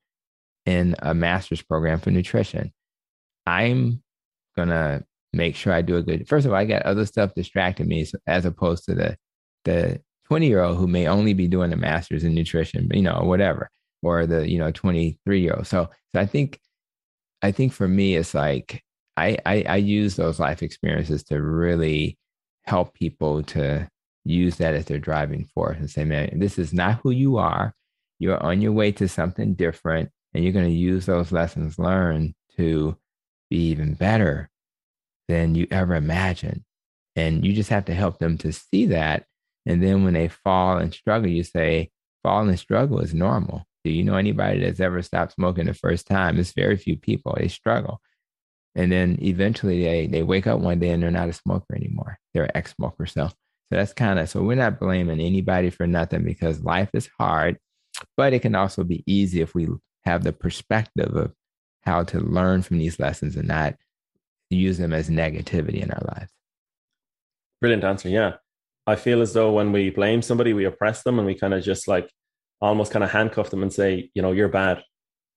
[0.65, 2.73] in a master's program for nutrition.
[3.45, 4.03] I'm
[4.55, 6.27] going to make sure I do a good.
[6.27, 9.17] First of all, I got other stuff distracting me as opposed to the
[9.63, 13.21] the 20 year old who may only be doing a master's in nutrition, you know,
[13.23, 13.69] whatever,
[14.05, 15.65] or the, you know, 23 year old.
[15.65, 16.59] So, so I think,
[17.41, 18.83] I think for me, it's like
[19.17, 22.19] I, I, I use those life experiences to really
[22.65, 23.89] help people to
[24.23, 27.73] use that as their driving force and say, man, this is not who you are.
[28.19, 32.35] You're on your way to something different, and you're going to use those lessons learned
[32.57, 32.95] to
[33.49, 34.51] be even better
[35.27, 36.63] than you ever imagined.
[37.15, 39.25] And you just have to help them to see that.
[39.65, 41.89] And then when they fall and struggle, you say,
[42.21, 43.65] fall and struggle is normal.
[43.85, 46.39] Do you know anybody that's ever stopped smoking the first time?
[46.39, 47.35] It's very few people.
[47.37, 48.01] They struggle.
[48.73, 52.17] And then eventually they, they wake up one day and they're not a smoker anymore.
[52.33, 53.05] They're an ex smoker.
[53.05, 53.35] So, so
[53.69, 57.59] that's kind of, so we're not blaming anybody for nothing because life is hard,
[58.17, 59.67] but it can also be easy if we
[60.03, 61.31] have the perspective of
[61.83, 63.75] how to learn from these lessons and not
[64.49, 66.31] use them as negativity in our lives.
[67.61, 68.09] Brilliant answer.
[68.09, 68.37] Yeah.
[68.87, 71.63] I feel as though when we blame somebody, we oppress them and we kind of
[71.63, 72.09] just like
[72.61, 74.83] almost kind of handcuff them and say, you know, you're bad.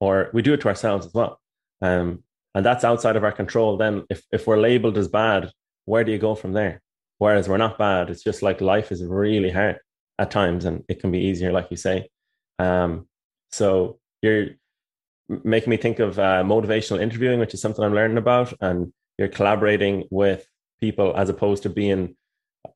[0.00, 1.40] Or we do it to ourselves as well.
[1.83, 2.22] Um,
[2.54, 5.52] and that's outside of our control then if, if we're labeled as bad
[5.85, 6.81] where do you go from there
[7.18, 9.78] whereas we're not bad it's just like life is really hard
[10.18, 12.09] at times and it can be easier like you say
[12.59, 13.07] um,
[13.50, 14.48] so you're
[15.28, 19.28] making me think of uh, motivational interviewing, which is something I'm learning about, and you're
[19.28, 20.46] collaborating with
[20.81, 22.16] people as opposed to being.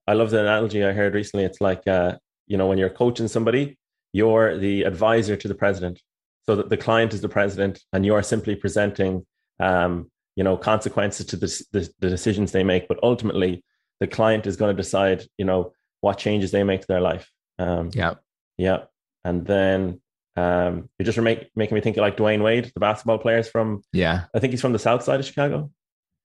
[0.06, 1.44] I love the analogy I heard recently.
[1.44, 3.78] It's like uh, you know when you're coaching somebody,
[4.12, 6.00] you're the advisor to the president,
[6.44, 9.26] so that the client is the president, and you are simply presenting,
[9.60, 12.88] um, you know, consequences to the, the, the decisions they make.
[12.88, 13.64] But ultimately,
[14.00, 17.30] the client is going to decide, you know, what changes they make to their life.
[17.58, 18.14] Um, yeah,
[18.58, 18.84] yeah,
[19.24, 20.00] and then
[20.36, 23.82] um, you're just make, making me think of like Dwyane Wade, the basketball players from.
[23.92, 25.70] Yeah, I think he's from the south side of Chicago.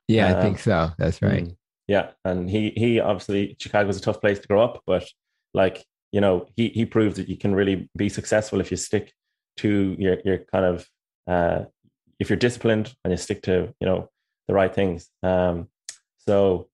[0.07, 0.91] Yeah, um, I think so.
[0.97, 1.45] That's right.
[1.45, 1.55] Mm,
[1.87, 5.07] yeah, and he he obviously Chicago's a tough place to grow up, but
[5.53, 5.85] like
[6.17, 9.13] you know he he proved that you can really be successful if you stick
[9.57, 10.87] to your your kind of
[11.27, 11.59] uh,
[12.19, 14.09] if you're disciplined and you stick to you know
[14.47, 15.11] the right things.
[15.21, 15.67] Um,
[16.17, 16.69] so,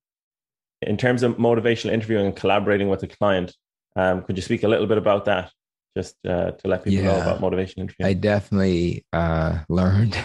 [0.82, 3.54] in terms of motivational interviewing and collaborating with a client,
[3.98, 5.52] um, could you speak a little bit about that,
[5.98, 8.10] just uh, to let people yeah, know about motivational interviewing?
[8.12, 10.16] I definitely uh, learned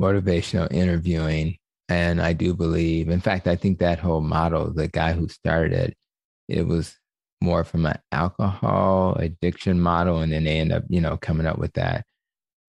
[0.00, 3.08] motivational interviewing, and I do believe.
[3.08, 5.96] In fact, I think that whole model, the guy who started it,
[6.48, 6.96] it was
[7.40, 11.58] more from an alcohol addiction model, and then they end up, you know, coming up
[11.58, 12.04] with that.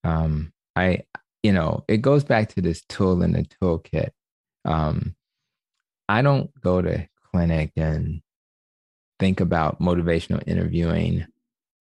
[0.03, 1.03] Um, I,
[1.43, 4.10] you know, it goes back to this tool in the toolkit.
[4.65, 5.15] Um,
[6.10, 8.21] I don't go to clinic and
[9.19, 11.25] think about motivational interviewing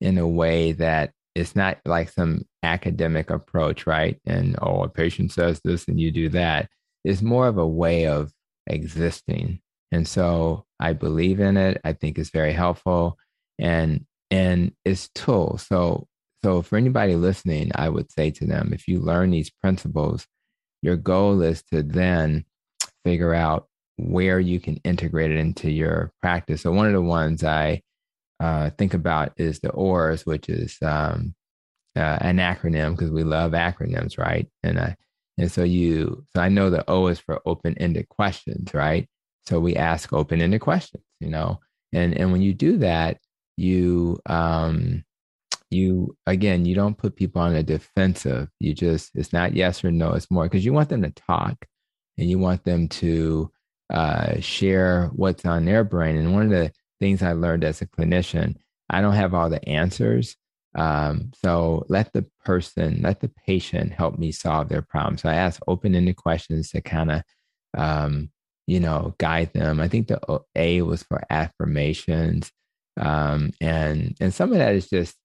[0.01, 4.19] in a way that it's not like some academic approach, right?
[4.27, 6.69] And oh, a patient says this and you do that.
[7.05, 8.33] It's more of a way of
[8.67, 9.61] existing.
[9.97, 11.81] And so I believe in it.
[11.83, 13.17] I think it's very helpful
[13.59, 15.57] and and it's tool.
[15.57, 16.07] So
[16.45, 20.27] so for anybody listening, I would say to them, if you learn these principles,
[20.83, 22.45] your goal is to then
[23.05, 26.61] figure out where you can integrate it into your practice.
[26.61, 27.81] So one of the ones I
[28.39, 31.35] uh, think about is the OARS, which is um,
[31.97, 34.47] uh, an acronym because we love acronyms, right?
[34.63, 34.97] And I,
[35.39, 39.09] and so you, so I know the O is for open-ended questions, right?
[39.47, 41.61] So we ask open-ended questions, you know,
[41.93, 43.19] and and when you do that,
[43.57, 45.05] you um,
[45.71, 48.49] you again, you don't put people on a defensive.
[48.61, 50.13] You just it's not yes or no.
[50.13, 51.65] It's more because you want them to talk,
[52.19, 53.51] and you want them to
[53.93, 56.17] uh, share what's on their brain.
[56.17, 58.57] And one of the things I learned as a clinician,
[58.91, 60.37] I don't have all the answers.
[60.75, 65.17] Um, so let the person, let the patient help me solve their problem.
[65.17, 67.23] So I ask open-ended questions to kind of
[67.77, 68.31] um,
[68.67, 69.81] you know, guide them.
[69.81, 72.51] I think the A was for affirmations.
[72.99, 75.17] Um, and and some of that is just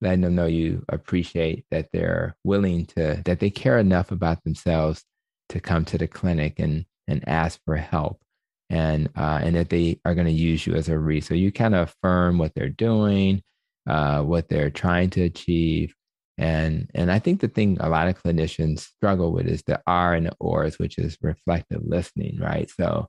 [0.00, 5.04] letting them know you appreciate that they're willing to that they care enough about themselves
[5.48, 8.20] to come to the clinic and and ask for help
[8.70, 11.28] and uh, and that they are going to use you as a resource.
[11.28, 13.42] So you kind of affirm what they're doing,
[13.88, 15.94] uh, what they're trying to achieve,
[16.38, 20.14] and and I think the thing a lot of clinicians struggle with is the R
[20.14, 22.70] and the OARS, which is reflective listening, right?
[22.70, 23.06] So,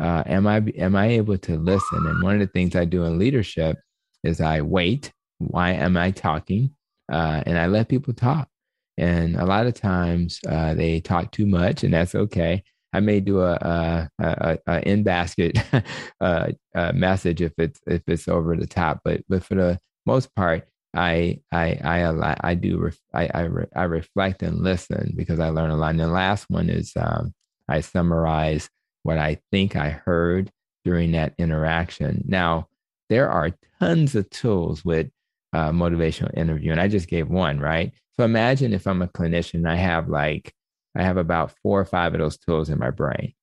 [0.00, 2.06] uh, am I am I able to listen?
[2.06, 3.78] And one of the things I do in leadership
[4.22, 5.12] is I wait.
[5.38, 6.74] Why am I talking?
[7.10, 8.48] Uh, and I let people talk.
[8.96, 12.62] And a lot of times uh, they talk too much, and that's okay.
[12.92, 15.58] I may do a, a, a, a in basket
[16.20, 16.48] uh,
[16.94, 21.40] message if it's if it's over the top, but but for the most part, I
[21.52, 25.90] I I I do I I, I reflect and listen because I learn a lot.
[25.90, 27.32] And the last one is um,
[27.68, 28.68] I summarize
[29.04, 30.50] what I think I heard
[30.84, 32.24] during that interaction.
[32.26, 32.66] Now
[33.08, 35.08] there are tons of tools with
[35.52, 37.92] uh, motivational interview, and I just gave one right.
[38.16, 40.52] So imagine if I'm a clinician, I have like
[40.96, 43.34] I have about four or five of those tools in my brain.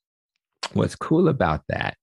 [0.73, 1.95] What's cool about that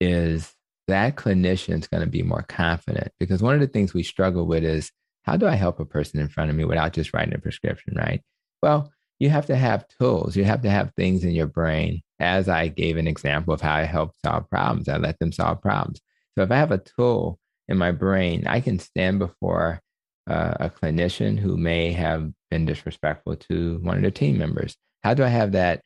[0.00, 0.54] is
[0.86, 4.46] that clinician is going to be more confident because one of the things we struggle
[4.46, 7.34] with is how do I help a person in front of me without just writing
[7.34, 8.22] a prescription, right?
[8.62, 10.34] Well, you have to have tools.
[10.34, 12.02] You have to have things in your brain.
[12.18, 15.60] As I gave an example of how I help solve problems, I let them solve
[15.60, 16.00] problems.
[16.36, 19.80] So if I have a tool in my brain, I can stand before
[20.28, 24.76] uh, a clinician who may have been disrespectful to one of their team members.
[25.02, 25.82] How do I have that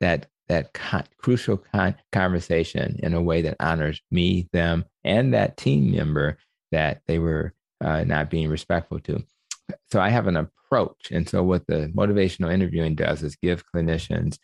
[0.00, 5.56] that that con- crucial con- conversation in a way that honors me, them, and that
[5.56, 6.38] team member
[6.72, 9.22] that they were uh, not being respectful to.
[9.90, 11.10] So I have an approach.
[11.10, 14.38] And so what the motivational interviewing does is give clinicians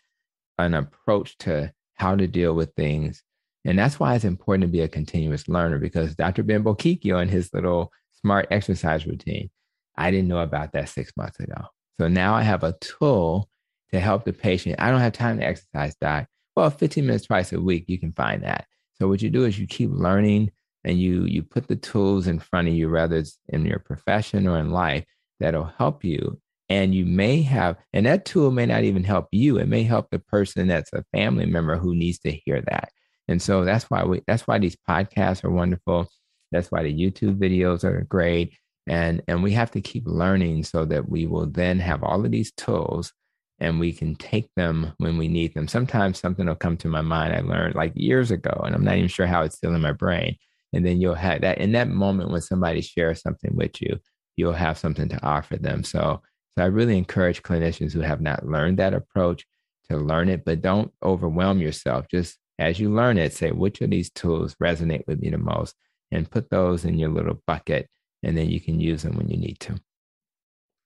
[0.57, 3.23] an approach to how to deal with things.
[3.65, 6.43] And that's why it's important to be a continuous learner because Dr.
[6.43, 9.49] Ben Bocchicchio and his little smart exercise routine,
[9.97, 11.65] I didn't know about that six months ago.
[11.99, 13.49] So now I have a tool
[13.91, 14.75] to help the patient.
[14.79, 16.27] I don't have time to exercise, doc.
[16.55, 18.65] Well, 15 minutes twice a week, you can find that.
[18.93, 20.51] So what you do is you keep learning
[20.85, 24.47] and you you put the tools in front of you, whether it's in your profession
[24.47, 25.03] or in life,
[25.39, 26.39] that'll help you.
[26.69, 29.57] And you may have, and that tool may not even help you.
[29.57, 32.89] It may help the person that's a family member who needs to hear that.
[33.27, 36.07] And so that's why we, that's why these podcasts are wonderful.
[36.51, 38.57] That's why the YouTube videos are great.
[38.87, 42.31] And, and we have to keep learning so that we will then have all of
[42.31, 43.13] these tools
[43.59, 45.67] and we can take them when we need them.
[45.67, 48.97] Sometimes something will come to my mind I learned like years ago, and I'm not
[48.97, 50.35] even sure how it's still in my brain.
[50.75, 53.97] And then you'll have that in that moment when somebody shares something with you,
[54.35, 55.83] you'll have something to offer them.
[55.83, 56.21] So,
[56.57, 59.45] so I really encourage clinicians who have not learned that approach
[59.89, 62.07] to learn it, but don't overwhelm yourself.
[62.11, 65.75] Just as you learn it, say which of these tools resonate with me the most,
[66.11, 67.89] and put those in your little bucket,
[68.21, 69.79] and then you can use them when you need to.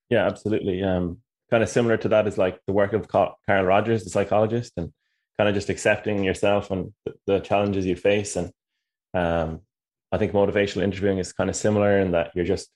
[0.09, 0.83] Yeah, absolutely.
[0.83, 1.17] Um,
[1.49, 4.91] kind of similar to that is like the work of Carl Rogers, the psychologist, and
[5.37, 6.93] kind of just accepting yourself and
[7.25, 8.35] the, challenges you face.
[8.35, 8.51] And
[9.13, 9.61] um,
[10.11, 12.69] I think motivational interviewing is kind of similar in that you're just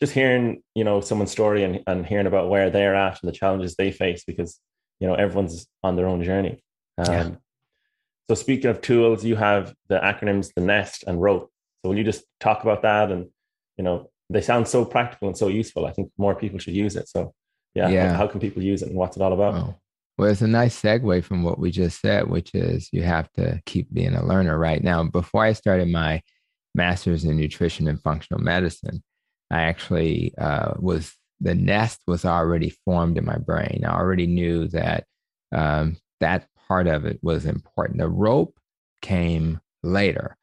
[0.00, 3.36] just hearing, you know, someone's story and, and hearing about where they're at and the
[3.36, 4.60] challenges they face because,
[5.00, 6.62] you know, everyone's on their own journey.
[6.98, 7.30] Um, yeah.
[8.28, 11.50] So speaking of tools, you have the acronyms, the NEST and ROPE.
[11.82, 13.10] So will you just talk about that?
[13.10, 13.28] And,
[13.76, 15.86] you know, they sound so practical and so useful.
[15.86, 17.08] I think more people should use it.
[17.08, 17.34] So
[17.74, 18.14] yeah, yeah.
[18.14, 19.54] how can people use it and what's it all about?
[19.54, 19.74] Oh.
[20.16, 23.62] Well, it's a nice segue from what we just said, which is you have to
[23.66, 25.04] keep being a learner right now.
[25.04, 26.22] Before I started my
[26.78, 29.02] master's in nutrition and functional medicine,
[29.50, 33.84] I actually uh, was the nest was already formed in my brain.
[33.86, 35.04] I already knew that
[35.52, 37.98] um, that part of it was important.
[37.98, 38.58] The rope
[39.02, 40.36] came later,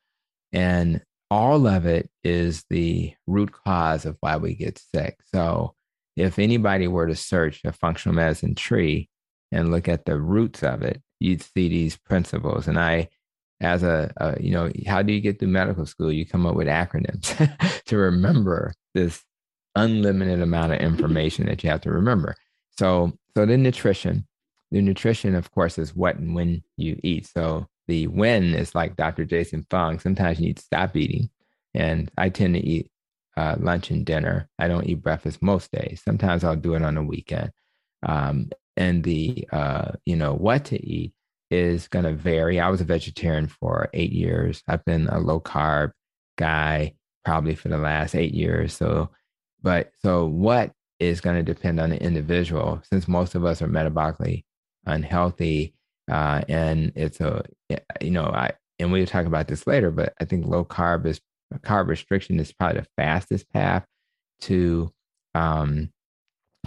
[0.54, 5.18] and all of it is the root cause of why we get sick.
[5.34, 5.74] So
[6.16, 9.10] if anybody were to search a functional medicine tree
[9.52, 12.68] and look at the roots of it, you'd see these principles.
[12.68, 13.10] And I,
[13.62, 16.12] as a, a you know, how do you get through medical school?
[16.12, 19.24] You come up with acronyms to remember this
[19.76, 22.36] unlimited amount of information that you have to remember.
[22.78, 24.28] So, so the nutrition,
[24.72, 27.28] the nutrition, of course, is what and when you eat.
[27.28, 29.26] So the when is like Dr.
[29.26, 30.00] Jason Fung.
[30.00, 31.30] Sometimes you need to stop eating.
[31.74, 32.90] And I tend to eat
[33.38, 34.50] uh, lunch and dinner.
[34.58, 36.02] I don't eat breakfast most days.
[36.04, 37.52] Sometimes I'll do it on the weekend.
[38.04, 41.14] Um, and the uh, you know what to eat
[41.52, 42.60] is going to vary.
[42.60, 44.64] I was a vegetarian for eight years.
[44.68, 45.92] I've been a low carb
[46.38, 46.94] guy
[47.24, 48.76] probably for the last eight years.
[48.76, 49.10] So,
[49.62, 52.82] but so what is going to depend on the individual.
[52.90, 54.44] Since most of us are metabolically
[54.86, 55.74] unhealthy,
[56.10, 57.44] uh, and it's a
[58.02, 61.20] you know I and we'll talk about this later, but I think low carb is
[61.58, 63.86] carb restriction is probably the fastest path
[64.42, 64.92] to
[65.34, 65.92] um,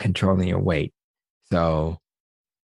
[0.00, 0.92] controlling your weight.
[1.50, 1.98] So,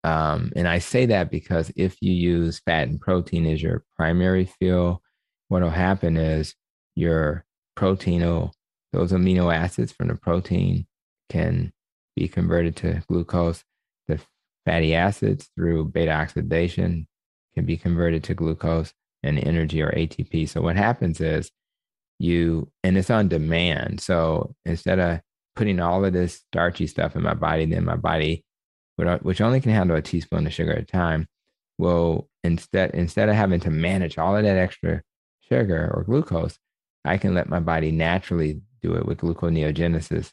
[0.04, 4.46] um, and I say that because if you use fat and protein as your primary
[4.46, 5.02] fuel,
[5.48, 6.54] what will happen is
[6.96, 7.44] your
[7.76, 8.52] protein will,
[8.92, 10.86] those amino acids from the protein
[11.28, 11.72] can
[12.16, 13.64] be converted to glucose.
[14.08, 14.20] The
[14.66, 17.06] fatty acids through beta oxidation
[17.54, 18.92] can be converted to glucose
[19.22, 20.48] and energy or ATP.
[20.48, 21.50] So what happens is
[22.18, 24.00] you and it's on demand.
[24.00, 25.20] So instead of
[25.54, 28.44] putting all of this starchy stuff in my body, then my body,
[29.22, 31.26] which only can handle a teaspoon of sugar at a time,
[31.78, 35.02] will instead instead of having to manage all of that extra
[35.40, 36.58] sugar or glucose,
[37.04, 40.32] I can let my body naturally do it with gluconeogenesis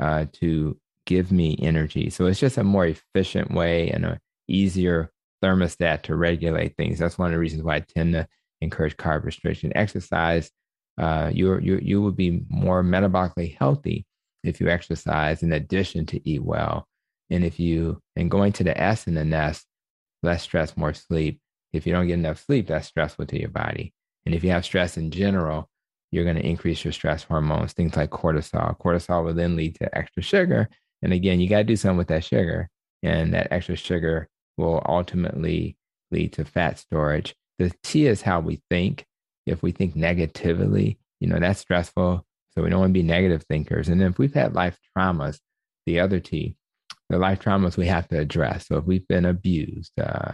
[0.00, 2.10] uh, to give me energy.
[2.10, 5.10] So it's just a more efficient way and a easier
[5.42, 6.98] thermostat to regulate things.
[6.98, 8.26] That's one of the reasons why I tend to
[8.60, 9.72] encourage carb restriction.
[9.74, 10.50] Exercise
[10.98, 14.06] uh, you you you would be more metabolically healthy
[14.44, 16.86] if you exercise in addition to eat well.
[17.30, 19.66] And if you and going to the S in the nest,
[20.22, 21.40] less stress, more sleep.
[21.72, 23.94] If you don't get enough sleep, that's stressful to your body.
[24.26, 25.68] And if you have stress in general,
[26.10, 28.76] you're going to increase your stress hormones, things like cortisol.
[28.78, 30.68] Cortisol will then lead to extra sugar.
[31.02, 32.68] And again, you got to do something with that sugar.
[33.02, 35.76] And that extra sugar will ultimately
[36.10, 37.34] lead to fat storage.
[37.58, 39.04] The T is how we think
[39.46, 42.26] if we think negatively, you know, that's stressful.
[42.52, 43.88] So we don't want to be negative thinkers.
[43.88, 45.38] And then if we've had life traumas,
[45.86, 46.56] the other T,
[47.10, 48.68] the life traumas we have to address.
[48.68, 50.32] So if we've been abused, uh,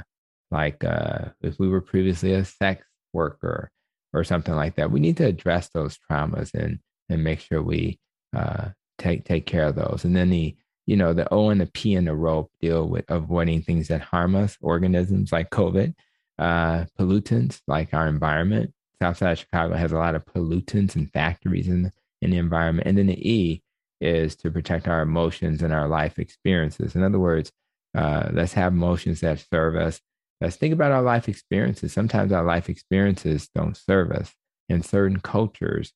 [0.51, 3.70] like uh, if we were previously a sex worker
[4.12, 7.99] or something like that, we need to address those traumas and and make sure we
[8.37, 8.68] uh,
[8.99, 10.05] take take care of those.
[10.05, 10.55] And then the
[10.85, 14.03] you know the O and the P and the rope deal with avoiding things that
[14.03, 15.95] harm us, organisms like COVID,
[16.39, 21.11] uh, pollutants like our environment, South side of Chicago has a lot of pollutants and
[21.11, 22.87] factories in in the environment.
[22.87, 23.62] And then the E
[24.01, 26.95] is to protect our emotions and our life experiences.
[26.95, 27.51] In other words,
[27.97, 30.01] uh, let's have emotions that serve us.
[30.41, 31.93] Let's think about our life experiences.
[31.93, 34.35] Sometimes our life experiences don't serve us.
[34.69, 35.93] In certain cultures,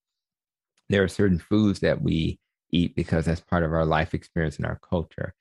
[0.89, 2.39] there are certain foods that we
[2.71, 5.35] eat because that's part of our life experience and our culture.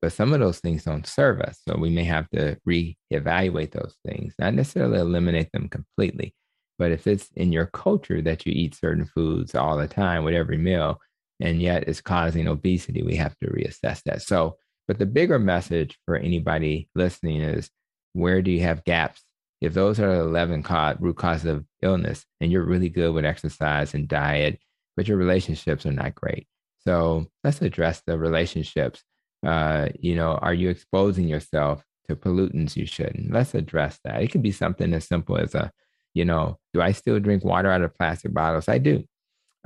[0.00, 1.60] But some of those things don't serve us.
[1.66, 6.34] So we may have to reevaluate those things, not necessarily eliminate them completely.
[6.78, 10.34] But if it's in your culture that you eat certain foods all the time with
[10.34, 11.00] every meal,
[11.40, 14.22] and yet it's causing obesity, we have to reassess that.
[14.22, 14.56] So,
[14.88, 17.70] but the bigger message for anybody listening is
[18.12, 19.22] where do you have gaps?
[19.60, 20.64] If those are 11
[21.00, 24.60] root causes of illness, and you're really good with exercise and diet,
[24.96, 26.46] but your relationships are not great.
[26.86, 29.02] So let's address the relationships.
[29.44, 33.32] Uh, you know, are you exposing yourself to pollutants you shouldn't?
[33.32, 34.22] Let's address that.
[34.22, 35.72] It could be something as simple as a,
[36.14, 38.68] you know, do I still drink water out of plastic bottles?
[38.68, 39.04] I do.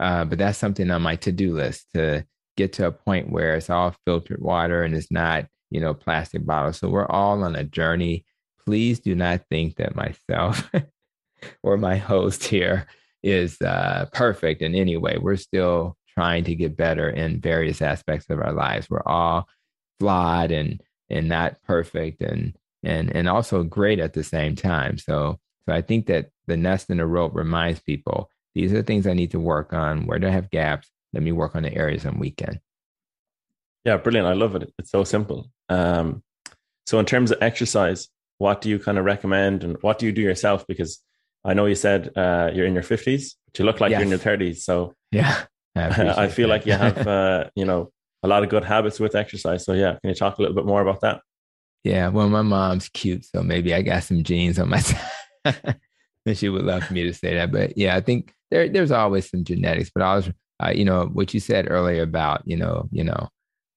[0.00, 2.24] Uh, but that's something on my to-do list to
[2.56, 6.44] get to a point where it's all filtered water and it's not, you know, plastic
[6.44, 6.78] bottles.
[6.78, 8.24] So we're all on a journey.
[8.64, 10.70] Please do not think that myself
[11.62, 12.86] or my host here
[13.22, 15.18] is uh, perfect in any way.
[15.20, 18.88] We're still trying to get better in various aspects of our lives.
[18.88, 19.48] We're all
[19.98, 24.96] flawed and and not perfect and and and also great at the same time.
[24.96, 28.82] So so I think that the nest in the rope reminds people these are the
[28.82, 30.06] things I need to work on.
[30.06, 30.90] Where do I have gaps?
[31.12, 32.60] Let me work on the areas I'm weak in.
[33.84, 34.28] Yeah, brilliant.
[34.28, 34.72] I love it.
[34.78, 35.50] It's so simple.
[35.68, 36.22] Um,
[36.86, 40.12] so, in terms of exercise, what do you kind of recommend and what do you
[40.12, 40.66] do yourself?
[40.66, 41.02] Because
[41.44, 43.98] I know you said uh, you're in your 50s, but you look like yes.
[43.98, 44.58] you're in your 30s.
[44.58, 45.44] So, yeah,
[45.74, 46.54] I, I feel that.
[46.54, 47.90] like you have, uh, you know,
[48.22, 49.64] a lot of good habits with exercise.
[49.64, 51.22] So, yeah, can you talk a little bit more about that?
[51.84, 55.78] Yeah, well, my mom's cute, so maybe I got some genes on my side.
[56.26, 57.50] and she would love for me to say that.
[57.50, 59.90] But yeah, I think there there's always some genetics.
[59.94, 60.30] But I was,
[60.62, 63.28] uh, you know, what you said earlier about, you know, you know,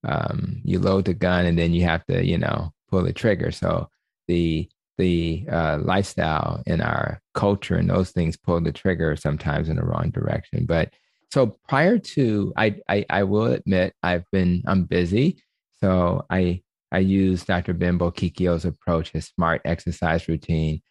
[0.04, 3.52] um, you load the gun and then you have to, you know, pull the trigger.
[3.52, 3.90] So
[4.28, 9.78] the the uh, lifestyle in our culture and those things pull the trigger sometimes in
[9.78, 10.66] the wrong direction.
[10.66, 10.94] But
[11.32, 15.42] so prior to, I I, I will admit I've been I'm busy,
[15.82, 16.62] so I
[16.92, 17.74] I use Dr.
[17.74, 20.82] Ben Bocchicchio's approach, his smart exercise routine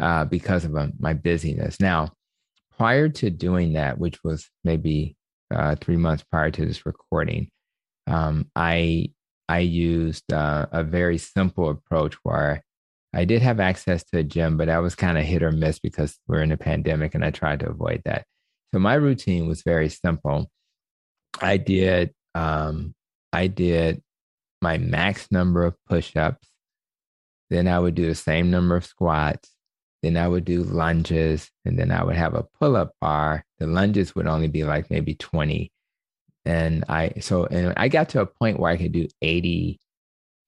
[0.00, 1.78] uh, because of um, my busyness.
[1.80, 2.12] Now,
[2.80, 5.14] prior to doing that, which was maybe
[5.54, 7.50] uh, three months prior to this recording,
[8.06, 9.12] um, I
[9.50, 12.64] I used uh, a very simple approach where
[13.12, 15.78] I did have access to a gym, but that was kind of hit or miss
[15.78, 18.24] because we're in a pandemic, and I tried to avoid that.
[18.72, 20.50] So my routine was very simple.
[21.38, 22.94] I did um,
[23.30, 24.02] I did
[24.62, 26.48] my max number of push-ups.
[27.50, 29.50] Then I would do the same number of squats.
[30.02, 33.44] Then I would do lunges and then I would have a pull up bar.
[33.58, 35.70] The lunges would only be like maybe 20.
[36.46, 39.78] And I, so, and I got to a point where I could do 80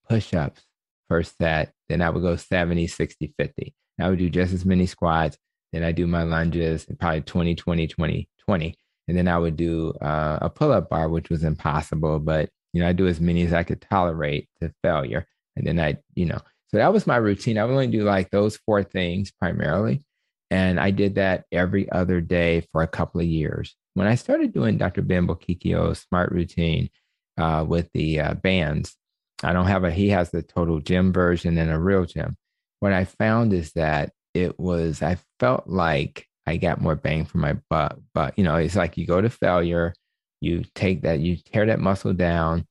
[0.08, 0.62] push ups
[1.08, 1.72] first set.
[1.88, 3.74] Then I would go 70, 60, 50.
[3.98, 5.36] And I would do just as many squats.
[5.72, 8.78] Then I do my lunges and probably 20, 20, 20, 20.
[9.08, 12.80] And then I would do uh, a pull up bar, which was impossible, but you
[12.80, 15.26] know, I do as many as I could tolerate to failure.
[15.56, 16.40] And then I, you know,
[16.72, 17.58] so that was my routine.
[17.58, 20.02] I would only do like those four things primarily.
[20.50, 23.76] And I did that every other day for a couple of years.
[23.94, 25.02] When I started doing Dr.
[25.02, 26.88] Ben Bocchicchio's smart routine
[27.36, 28.96] uh, with the uh, bands,
[29.42, 32.36] I don't have a, he has the total gym version and a real gym.
[32.80, 37.38] What I found is that it was, I felt like I got more bang for
[37.38, 37.98] my buck.
[38.14, 39.94] But, you know, it's like you go to failure,
[40.40, 42.66] you take that, you tear that muscle down,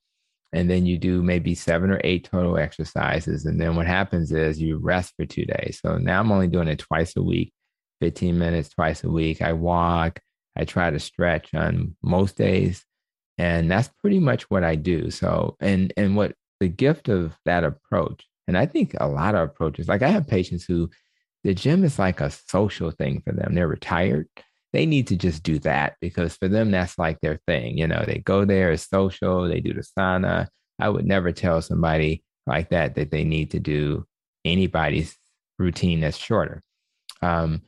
[0.54, 3.46] and then you do maybe seven or eight total exercises.
[3.46, 5.80] And then what happens is you rest for two days.
[5.82, 7.54] So now I'm only doing it twice a week,
[8.02, 9.42] 15 minutes twice a week.
[9.42, 10.20] I walk,
[10.58, 12.86] I try to stretch on most days.
[13.38, 15.10] And that's pretty much what I do.
[15.10, 19.50] So, and, and what the gift of that approach, and I think a lot of
[19.50, 20.90] approaches, like I have patients who
[21.44, 23.56] the gym is like a social thing for them.
[23.56, 24.28] They're retired
[24.74, 28.04] they need to just do that because for them that's like their thing you know
[28.06, 30.48] they go there as social they do the sauna.
[30.80, 34.06] I would never tell somebody like that that they need to do
[34.44, 35.16] anybody's
[35.60, 36.62] routine that's shorter.
[37.22, 37.62] Um,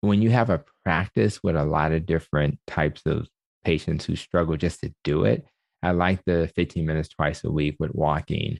[0.00, 3.28] when you have a practice with a lot of different types of
[3.64, 5.44] patients who struggle just to do it
[5.82, 8.58] i like the 15 minutes twice a week with walking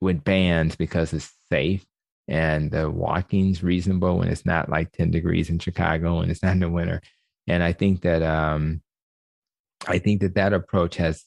[0.00, 1.84] with bands because it's safe
[2.26, 6.52] and the walking's reasonable when it's not like 10 degrees in chicago and it's not
[6.52, 7.00] in the winter
[7.50, 8.80] and I think that um,
[9.86, 11.24] I think that that approach has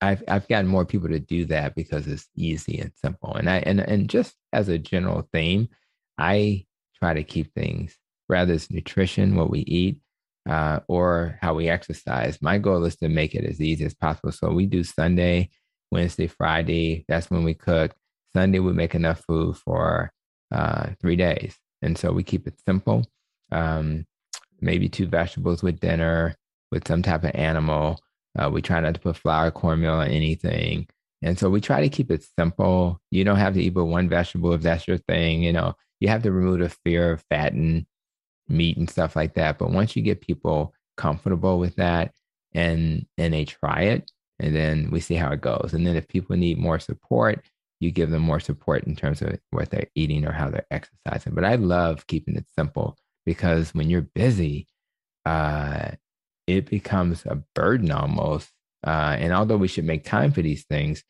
[0.00, 3.34] I've I've gotten more people to do that because it's easy and simple.
[3.34, 5.68] And I and and just as a general theme,
[6.18, 6.66] I
[6.98, 7.96] try to keep things
[8.28, 10.00] rather it's nutrition, what we eat,
[10.48, 12.40] uh, or how we exercise.
[12.40, 14.32] My goal is to make it as easy as possible.
[14.32, 15.50] So we do Sunday,
[15.90, 17.04] Wednesday, Friday.
[17.08, 17.92] That's when we cook.
[18.32, 20.12] Sunday we make enough food for
[20.52, 23.04] uh, three days, and so we keep it simple.
[23.52, 24.06] Um,
[24.60, 26.36] maybe two vegetables with dinner
[26.70, 28.00] with some type of animal.
[28.38, 30.86] Uh, we try not to put flour, cornmeal, in anything.
[31.22, 33.00] And so we try to keep it simple.
[33.10, 35.42] You don't have to eat but one vegetable if that's your thing.
[35.42, 37.86] You know, you have to remove the fear of fat and
[38.48, 39.58] meat and stuff like that.
[39.58, 42.12] But once you get people comfortable with that
[42.52, 45.72] and and they try it, and then we see how it goes.
[45.74, 47.44] And then if people need more support,
[47.80, 51.34] you give them more support in terms of what they're eating or how they're exercising.
[51.34, 52.96] But I love keeping it simple
[53.26, 54.66] because when you're busy,
[55.24, 55.90] uh,
[56.46, 58.48] it becomes a burden almost.
[58.86, 61.04] Uh, and although we should make time for these things,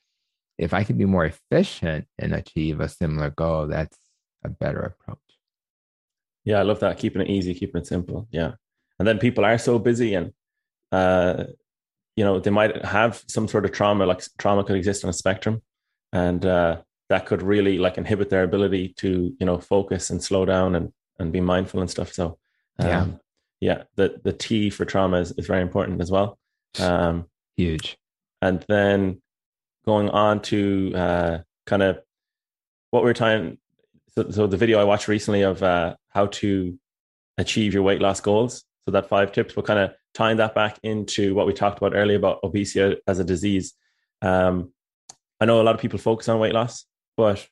[0.59, 3.97] if I can be more efficient and achieve a similar goal, that's
[4.45, 5.19] a better approach.
[6.45, 6.99] Yeah, I love that.
[6.99, 8.29] Keeping it easy, keeping it simple.
[8.31, 8.53] Yeah.
[8.99, 10.33] And then people are so busy and,
[10.93, 11.45] uh,
[12.17, 15.15] you know, they might have some sort of trauma, like trauma could exist on a
[15.15, 15.63] spectrum.
[16.13, 20.45] And uh, that could really like inhibit their ability to, you know, focus and slow
[20.45, 22.13] down and, and be mindful and stuff.
[22.13, 22.39] So,
[22.79, 23.07] um, yeah
[23.61, 26.39] yeah, the the T for trauma is, is very important as well.
[26.79, 27.97] Um, Huge.
[28.43, 29.21] And then
[29.85, 32.01] going on to uh, kind of
[32.91, 33.59] what we are trying.
[34.15, 36.79] So, so the video I watched recently of uh, how to
[37.37, 38.65] achieve your weight loss goals.
[38.85, 41.95] So that five tips, we're kind of tying that back into what we talked about
[41.95, 43.75] earlier about obesity as a disease.
[44.23, 44.73] Um,
[45.39, 47.47] I know a lot of people focus on weight loss, but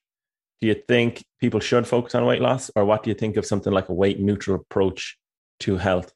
[0.60, 3.46] do you think people should focus on weight loss, or what do you think of
[3.46, 5.16] something like a weight neutral approach
[5.60, 6.12] to health.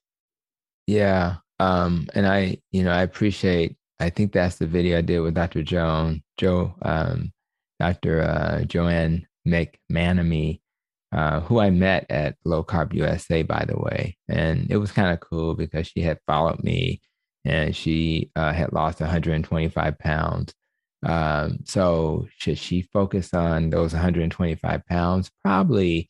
[0.86, 1.36] Yeah.
[1.58, 5.34] Um, and I, you know, I appreciate, I think that's the video I did with
[5.34, 5.62] Dr.
[5.62, 7.32] Joan, Joe, um,
[7.78, 8.22] Dr.
[8.22, 10.60] Uh, Joanne McManamy,
[11.12, 14.16] uh, who I met at Low Carb USA, by the way.
[14.28, 17.00] And it was kind of cool because she had followed me
[17.44, 20.54] and she uh, had lost 125 pounds.
[21.04, 25.30] Um, so should she focus on those 125 pounds?
[25.44, 26.08] Probably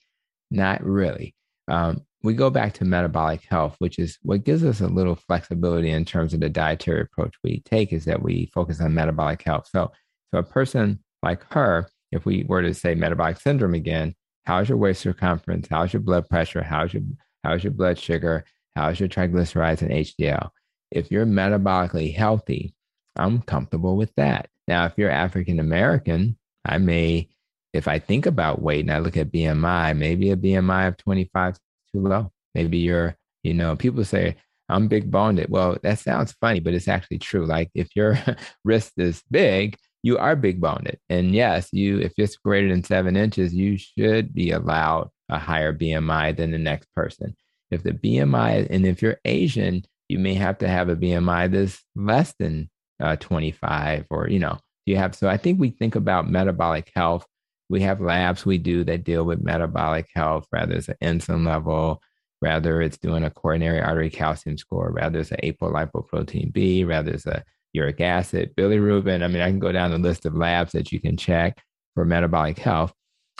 [0.50, 1.34] not really.
[1.68, 5.90] Um, we go back to metabolic health, which is what gives us a little flexibility
[5.90, 9.68] in terms of the dietary approach we take is that we focus on metabolic health.
[9.70, 9.90] So,
[10.30, 14.14] so a person like her, if we were to say metabolic syndrome again,
[14.44, 15.66] how's your waist circumference?
[15.68, 16.62] How's your blood pressure?
[16.62, 17.02] How's your
[17.42, 18.44] how's your blood sugar?
[18.76, 20.50] How's your triglycerides and HDL?
[20.90, 22.74] If you're metabolically healthy,
[23.16, 24.48] I'm comfortable with that.
[24.68, 27.28] Now, if you're African American, I may,
[27.72, 31.54] if I think about weight and I look at BMI, maybe a BMI of 25
[31.54, 31.60] is
[31.92, 32.30] too low.
[32.54, 34.36] Maybe you're, you know, people say,
[34.68, 35.44] I'm big boned.
[35.48, 37.44] Well, that sounds funny, but it's actually true.
[37.44, 38.18] Like if your
[38.64, 40.96] wrist is big, you are big boned.
[41.08, 45.72] And yes, you if it's greater than seven inches, you should be allowed a higher
[45.72, 47.36] BMI than the next person.
[47.70, 51.82] If the BMI, and if you're Asian, you may have to have a BMI that's
[51.94, 52.68] less than
[53.00, 55.14] uh, 25 or, you know, you have.
[55.14, 57.26] So I think we think about metabolic health
[57.72, 62.02] we have labs we do that deal with metabolic health, rather it's an insulin level,
[62.42, 67.24] rather it's doing a coronary artery calcium score, rather it's an apolipoprotein B, rather it's
[67.24, 69.22] a uric acid, bilirubin.
[69.22, 71.62] I mean, I can go down the list of labs that you can check
[71.94, 72.92] for metabolic health.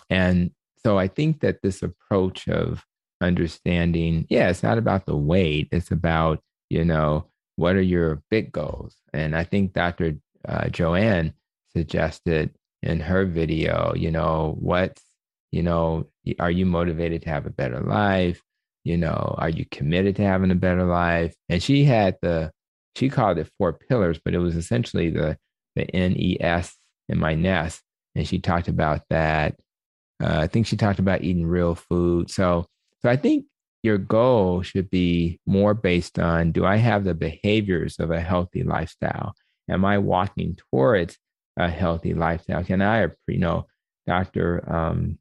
[0.09, 2.87] And so I think that this approach of
[3.21, 6.41] understanding, yeah, it's not about the weight, it's about,
[6.71, 7.27] you know,
[7.57, 8.97] what are your big goals?
[9.13, 10.17] And I think Dr.
[10.47, 11.35] Uh, Joanne
[11.75, 12.51] suggested
[12.83, 15.03] in her video, you know, what's,
[15.51, 18.43] you know, are you motivated to have a better life?
[18.85, 21.35] You know, are you committed to having a better life?
[21.49, 22.51] And she had the,
[22.97, 25.39] she called it four pillars, but it was essentially the,
[25.77, 26.77] the NES
[27.09, 27.83] in my nest.
[28.15, 29.57] And she talked about that.
[30.23, 32.31] Uh, I think she talked about eating real food.
[32.31, 32.67] So,
[33.01, 33.47] so I think
[33.83, 38.63] your goal should be more based on do I have the behaviors of a healthy
[38.63, 39.35] lifestyle?
[39.69, 41.19] Am I walking towards
[41.57, 42.65] a healthy lifestyle.
[42.69, 43.67] And I, you know,
[44.07, 44.65] Dr.
[44.73, 45.19] Um,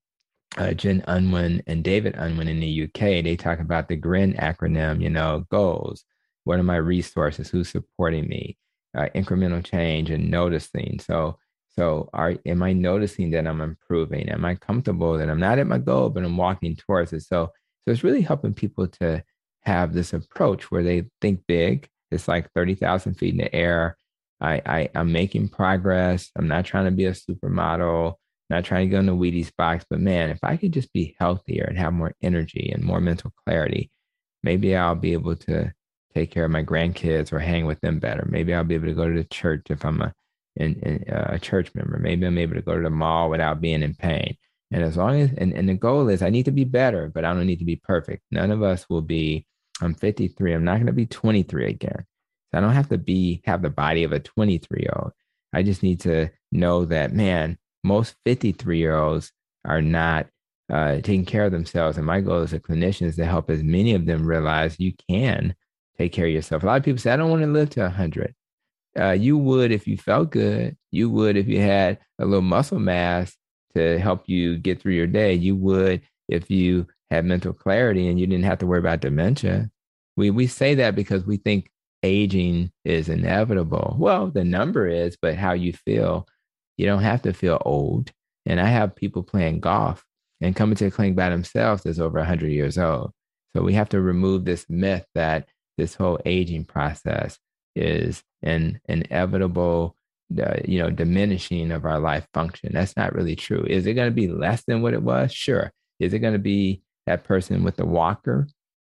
[0.58, 5.02] uh, Jen Unwin and David Unwin in the UK, they talk about the GRIN acronym,
[5.02, 6.04] you know, goals.
[6.44, 7.50] What are my resources?
[7.50, 8.58] Who's supporting me?
[8.98, 11.00] Uh, incremental change and noticing.
[11.00, 11.38] So,
[11.70, 14.28] so are am I noticing that I'm improving?
[14.30, 17.22] Am I comfortable that I'm not at my goal, but I'm walking towards it?
[17.22, 17.52] So,
[17.86, 19.24] so it's really helping people to
[19.62, 21.88] have this approach where they think big.
[22.12, 23.98] It's like thirty thousand feet in the air.
[24.40, 26.30] I, I I'm making progress.
[26.38, 28.16] I'm not trying to be a supermodel,
[28.50, 31.16] not trying to go in the Wheaties box, but man, if I could just be
[31.20, 33.92] healthier and have more energy and more mental clarity,
[34.44, 35.72] maybe I'll be able to
[36.14, 38.28] take care of my grandkids or hang with them better.
[38.30, 40.14] Maybe I'll be able to go to the church if I'm a
[40.58, 41.98] in, in, uh, a church member.
[41.98, 44.36] Maybe I'm able to go to the mall without being in pain.
[44.72, 47.26] And as long as and, and the goal is I need to be better, but
[47.26, 48.24] I don't need to be perfect.
[48.32, 49.46] None of us will be.
[49.82, 50.54] I'm 53.
[50.54, 52.06] I'm not going to be 23 again.
[52.52, 55.12] So I don't have to be have the body of a 23 year old.
[55.54, 59.32] I just need to know that man, most 53 year olds
[59.66, 60.28] are not
[60.72, 61.98] uh, taking care of themselves.
[61.98, 64.94] And my goal as a clinician is to help as many of them realize you
[65.10, 65.56] can
[65.98, 66.64] take care of yourself.
[66.64, 68.34] A lot of people say, I don't want to live to 100.
[68.98, 70.78] Uh, you would if you felt good.
[70.92, 73.36] You would if you had a little muscle mass
[73.76, 75.34] to help you get through your day.
[75.34, 79.70] You would if you had mental clarity and you didn't have to worry about dementia.
[80.18, 81.72] We we say that because we think
[82.04, 83.96] aging is inevitable.
[84.00, 86.28] Well, the number is, but how you feel,
[86.78, 88.12] you don't have to feel old.
[88.46, 90.04] And I have people playing golf
[90.42, 93.12] and coming to the clinic by themselves that's over 100 years old.
[93.56, 97.38] So we have to remove this myth that this whole aging process
[97.76, 99.96] is an inevitable,
[100.66, 102.72] you know, diminishing of our life function.
[102.74, 103.66] That's not really true.
[103.68, 105.34] Is it going to be less than what it was?
[105.34, 105.72] Sure.
[106.00, 108.48] Is it going to be that person with the walker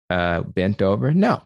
[0.09, 1.13] uh, bent over?
[1.13, 1.43] No,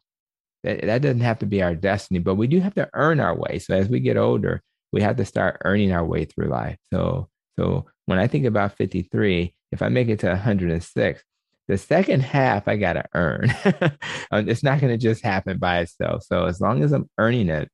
[0.64, 3.36] that, that doesn't have to be our destiny, but we do have to earn our
[3.36, 3.60] way.
[3.60, 6.78] So as we get older, we have to start earning our way through life.
[6.92, 11.24] So, so when I think about 53, if I make it to 106,
[11.68, 13.54] the second half I got to earn.
[14.32, 16.24] Um, it's not going to just happen by itself.
[16.24, 17.70] So as long as I'm earning it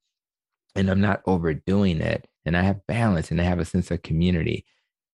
[0.75, 4.01] and I'm not overdoing it and I have balance and I have a sense of
[4.01, 4.65] community,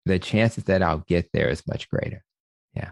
[0.05, 2.23] the chances that I'll get there is much greater.
[2.73, 2.91] Yeah.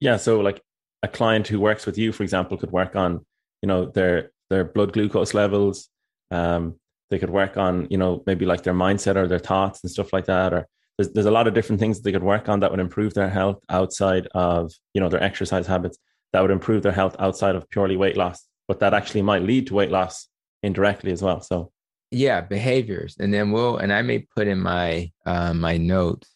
[0.00, 0.16] Yeah.
[0.16, 0.62] So like
[1.02, 3.24] a client who works with you, for example, could work on,
[3.62, 5.88] you know, their their blood glucose levels.
[6.30, 6.76] Um,
[7.10, 10.12] they could work on, you know, maybe like their mindset or their thoughts and stuff
[10.12, 10.66] like that, or
[10.96, 13.28] there's, there's a lot of different things they could work on that would improve their
[13.28, 15.98] health outside of you know their exercise habits
[16.32, 19.66] that would improve their health outside of purely weight loss but that actually might lead
[19.66, 20.28] to weight loss
[20.62, 21.70] indirectly as well so
[22.10, 26.34] yeah behaviors and then we'll and i may put in my uh, my notes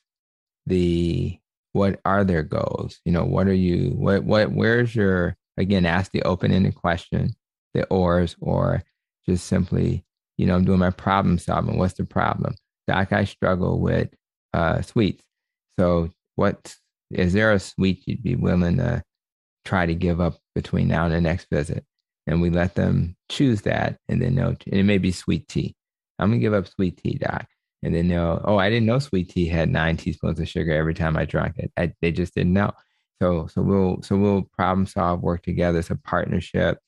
[0.66, 1.38] the
[1.72, 6.10] what are their goals you know what are you what what where's your again ask
[6.12, 7.34] the open-ended question
[7.74, 8.82] the OARS or
[9.28, 10.04] just simply
[10.38, 12.54] you know i'm doing my problem solving what's the problem
[12.88, 14.08] doc i struggle with
[14.56, 15.22] uh, sweets.
[15.78, 16.74] So, what
[17.10, 19.02] is there a sweet you'd be willing to
[19.64, 21.84] try to give up between now and the next visit?
[22.26, 24.48] And we let them choose that, and then they'll.
[24.48, 25.74] And it may be sweet tea.
[26.18, 27.46] I'm gonna give up sweet tea, doc.
[27.82, 28.40] And then they'll.
[28.44, 31.58] Oh, I didn't know sweet tea had nine teaspoons of sugar every time I drank
[31.58, 31.72] it.
[31.76, 32.72] I, they just didn't know.
[33.20, 35.78] So, so we'll, so we'll problem solve, work together.
[35.78, 36.78] It's a partnership.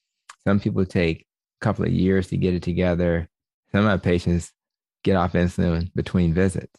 [0.47, 1.26] Some people take
[1.61, 3.28] a couple of years to get it together.
[3.72, 4.53] Some of my patients
[5.05, 6.72] get off insulin between visits.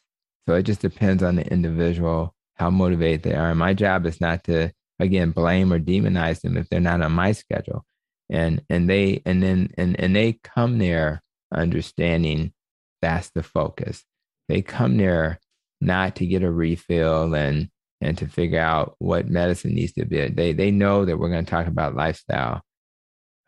[0.47, 3.51] So it just depends on the individual, how motivated they are.
[3.51, 7.11] And my job is not to, again, blame or demonize them if they're not on
[7.11, 7.85] my schedule.
[8.29, 11.23] And and they and then and and they come there
[11.53, 12.53] understanding
[13.01, 14.03] that's the focus.
[14.47, 15.39] They come there
[15.81, 17.69] not to get a refill and
[18.01, 20.27] and to figure out what medicine needs to be.
[20.29, 22.61] They they know that we're going to talk about lifestyle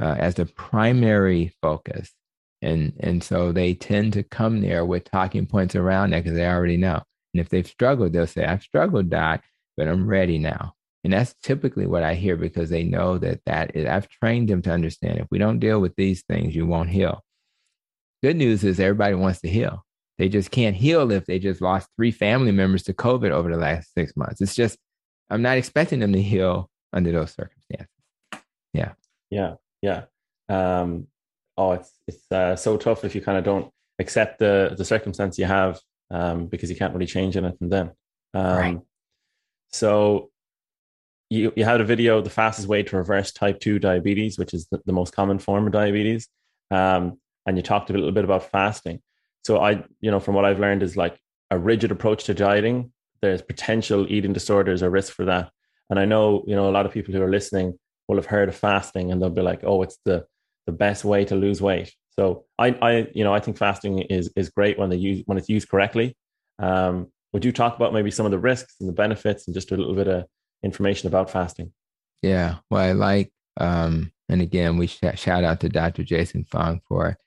[0.02, 2.12] uh, as the primary focus.
[2.62, 6.46] And, and so they tend to come there with talking points around that because they
[6.46, 7.02] already know.
[7.34, 9.44] And if they've struggled, they'll say, I've struggled, doc,
[9.78, 10.74] but I'm ready now.
[11.04, 14.62] And that's typically what I hear because they know that that is, I've trained them
[14.64, 17.24] to understand if we don't deal with these things, you won't heal.
[18.22, 19.84] Good news is everybody wants to heal.
[20.20, 23.58] They just can't heal if they just lost three family members to COVID over the
[23.58, 24.42] last six months.
[24.42, 24.78] It's just,
[25.32, 27.88] I'm not expecting them to heal under those circumstances.
[28.74, 28.94] Yeah.
[29.32, 29.56] Yeah.
[29.82, 30.04] Yeah.
[30.50, 31.08] Um,
[31.58, 35.40] oh, it's it's uh, so tough if you kind of don't accept the the circumstance
[35.40, 35.80] you have
[36.10, 37.92] um, because you can't really change anything then.
[38.34, 38.80] Um, right.
[39.72, 40.31] So
[41.32, 44.68] you you had a video, the fastest way to reverse type two diabetes, which is
[44.70, 46.28] the, the most common form of diabetes,
[46.70, 49.02] um, and you talked a little bit about fasting.
[49.44, 51.18] So I, you know, from what I've learned is like
[51.50, 52.92] a rigid approach to dieting.
[53.22, 55.52] There's potential eating disorders or risk for that.
[55.90, 58.50] And I know, you know, a lot of people who are listening will have heard
[58.50, 60.26] of fasting and they'll be like, oh, it's the
[60.68, 61.94] the best way to lose weight.
[62.12, 65.38] So I, I, you know, I think fasting is is great when they use when
[65.38, 66.18] it's used correctly.
[66.60, 69.72] Um, would you talk about maybe some of the risks and the benefits and just
[69.72, 70.26] a little bit of
[70.64, 71.72] information about fasting?
[72.22, 76.04] Yeah, well, I like, um, and again, we sh- shout out to Dr.
[76.04, 77.18] Jason Fung for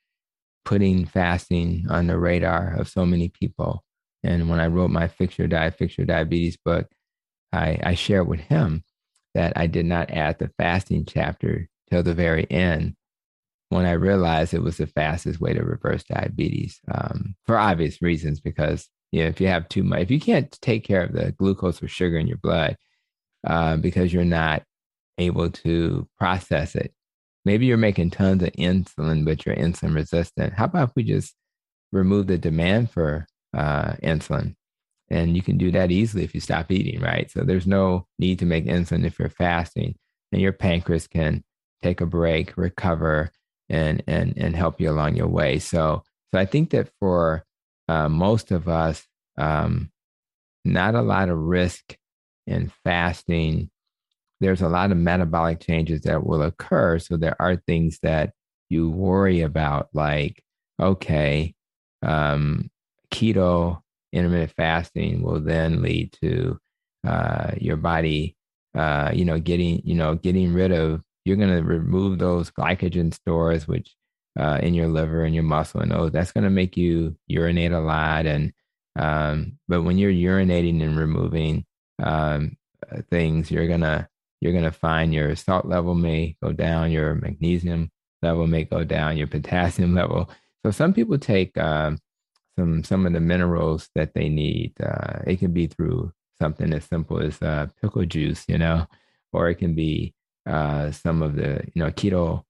[0.65, 3.85] putting fasting on the radar of so many people.
[4.23, 6.87] And when I wrote my Fix Your Diet, Fix Your Diabetes book,
[7.53, 8.83] I, I shared with him
[9.35, 12.95] that I did not add the fasting chapter till the very end
[13.69, 18.41] when I realized it was the fastest way to reverse diabetes um, for obvious reasons.
[18.41, 21.33] Because you know, if you have too much, if you can't take care of the
[21.33, 22.77] glucose or sugar in your blood
[23.47, 24.63] uh, because you're not
[25.19, 26.93] able to process it,
[27.45, 30.55] maybe you're making tons of insulin, but you're insulin resistant.
[30.55, 31.35] How about if we just
[31.93, 33.27] remove the demand for
[33.57, 34.55] uh, insulin?
[35.11, 37.31] And you can do that easily if you stop eating, right?
[37.31, 39.95] So there's no need to make insulin if you're fasting,
[40.33, 41.45] and your pancreas can
[41.83, 43.31] take a break, recover,
[43.69, 45.59] and and and help you along your way.
[45.59, 47.45] So so I think that for
[47.89, 49.91] uh, most of us, um,
[50.65, 51.97] not a lot of risk
[52.47, 53.71] in fasting.
[54.41, 56.99] There's a lot of metabolic changes that will occur.
[56.99, 58.33] So there are things that
[58.69, 60.43] you worry about, like
[60.81, 61.55] okay,
[62.03, 62.71] um,
[63.13, 63.81] keto
[64.13, 66.59] intermittent fasting will then lead to
[67.07, 68.37] uh, your body,
[68.75, 71.03] uh, you know, getting you know getting rid of.
[71.25, 73.95] You're going to remove those glycogen stores, which
[74.39, 76.13] uh, in your liver and your muscle and those.
[76.13, 78.27] That's going to make you urinate a lot.
[78.27, 78.53] And
[78.97, 81.65] um, but when you're urinating and removing
[82.03, 82.57] um,
[82.91, 84.09] uh, things, you're gonna
[84.41, 87.91] you're gonna find your salt level may go down, your magnesium
[88.23, 90.31] level may go down, your potassium level.
[90.65, 91.99] So some people take um,
[92.59, 94.75] some some of the minerals that they need.
[94.81, 98.87] Uh, it can be through something as simple as uh, pickle juice, you know,
[99.33, 100.15] or it can be
[100.47, 102.43] uh, some of the you know keto.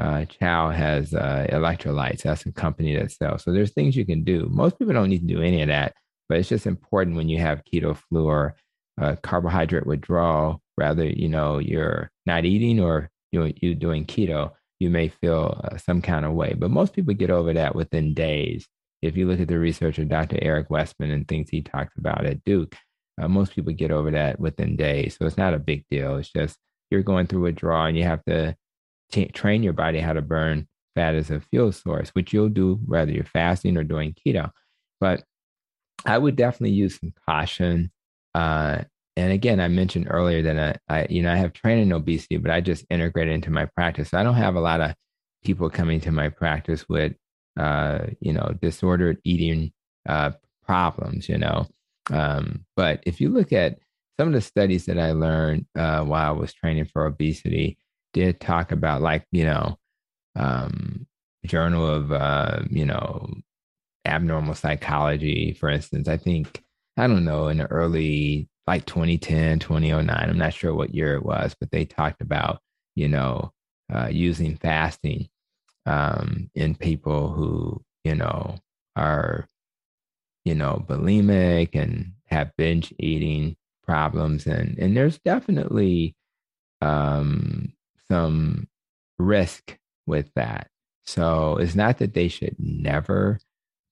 [0.00, 2.22] Uh, Chow has uh, electrolytes.
[2.22, 3.44] That's a company that sells.
[3.44, 4.48] So there's things you can do.
[4.50, 5.94] Most people don't need to do any of that,
[6.28, 8.54] but it's just important when you have keto flu or
[9.00, 10.60] uh, carbohydrate withdrawal.
[10.78, 15.76] Rather, you know, you're not eating or you you doing keto you may feel uh,
[15.76, 16.54] some kind of way.
[16.58, 18.66] But most people get over that within days.
[19.02, 20.38] If you look at the research of Dr.
[20.42, 22.74] Eric Westman and things he talks about at Duke,
[23.20, 25.16] uh, most people get over that within days.
[25.16, 26.16] So it's not a big deal.
[26.16, 26.58] It's just
[26.90, 28.56] you're going through withdrawal and you have to
[29.12, 32.80] t- train your body how to burn fat as a fuel source, which you'll do
[32.86, 34.50] whether you're fasting or doing keto.
[34.98, 35.22] But
[36.06, 37.92] I would definitely use some caution
[38.34, 38.82] uh,
[39.16, 42.36] and again, I mentioned earlier that I, I, you know, I have training in obesity,
[42.38, 44.10] but I just integrate it into my practice.
[44.10, 44.94] So I don't have a lot of
[45.44, 47.12] people coming to my practice with,
[47.58, 49.72] uh, you know, disordered eating
[50.08, 50.30] uh,
[50.64, 51.66] problems, you know.
[52.10, 53.78] Um, but if you look at
[54.18, 57.78] some of the studies that I learned uh, while I was training for obesity,
[58.12, 59.78] did talk about like, you know,
[60.36, 61.06] um,
[61.46, 63.32] Journal of, uh, you know,
[64.04, 66.06] abnormal psychology, for instance.
[66.06, 66.62] I think
[67.00, 70.28] I don't know in the early like 2010, 2009.
[70.30, 72.60] I'm not sure what year it was, but they talked about,
[72.94, 73.52] you know,
[73.92, 75.28] uh, using fasting
[75.86, 78.58] um, in people who, you know,
[78.96, 79.48] are,
[80.44, 84.46] you know, bulimic and have binge eating problems.
[84.46, 86.14] And, and there's definitely
[86.82, 87.72] um,
[88.08, 88.68] some
[89.18, 90.68] risk with that.
[91.06, 93.40] So it's not that they should never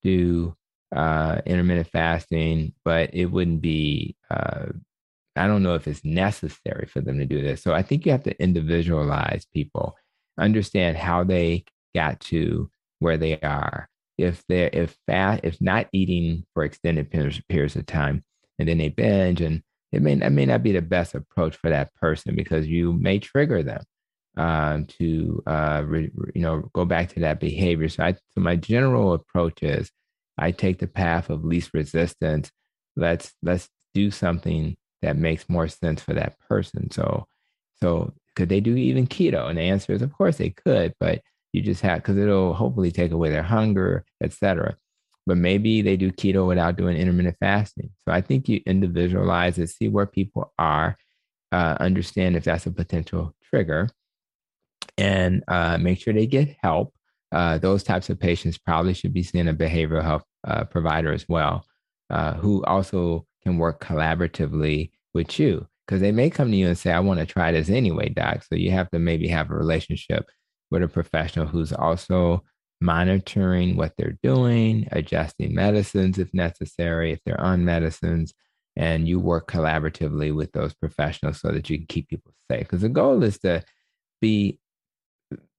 [0.03, 0.55] do
[0.95, 4.67] uh, intermittent fasting, but it wouldn't be, uh,
[5.37, 7.63] I don't know if it's necessary for them to do this.
[7.63, 9.97] So I think you have to individualize people,
[10.39, 11.65] understand how they
[11.95, 13.89] got to where they are.
[14.17, 18.25] If they're, if fat, if not eating for extended periods, of time,
[18.59, 19.63] and then they binge, and
[19.93, 23.21] it may, that may not be the best approach for that person because you may
[23.21, 23.83] trigger them
[24.37, 27.89] uh, to, uh, re, you know, go back to that behavior.
[27.89, 29.93] So, I, so my general approach is
[30.39, 32.51] I take the path of least resistance.
[32.97, 36.91] Let's let's do something that makes more sense for that person.
[36.91, 37.27] So
[37.81, 39.49] so could they do even keto?
[39.49, 41.23] And the answer is of course they could, but
[41.53, 44.77] you just have because it'll hopefully take away their hunger, etc.
[45.27, 47.91] But maybe they do keto without doing intermittent fasting.
[48.05, 50.97] So I think you individualize it, see where people are,
[51.53, 53.91] uh, understand if that's a potential trigger,
[54.97, 56.95] and uh, make sure they get help.
[57.31, 61.27] Uh, those types of patients probably should be seeing a behavioral health uh, provider as
[61.29, 61.65] well,
[62.11, 66.77] uh, who also can work collaboratively with you because they may come to you and
[66.77, 68.45] say, I want to try this anyway, doc.
[68.45, 70.29] So you have to maybe have a relationship
[70.71, 72.45] with a professional who's also
[72.81, 78.35] monitoring what they're doing, adjusting medicines if necessary, if they're on medicines,
[78.77, 82.61] and you work collaboratively with those professionals so that you can keep people safe.
[82.61, 83.65] Because the goal is to
[84.21, 84.61] be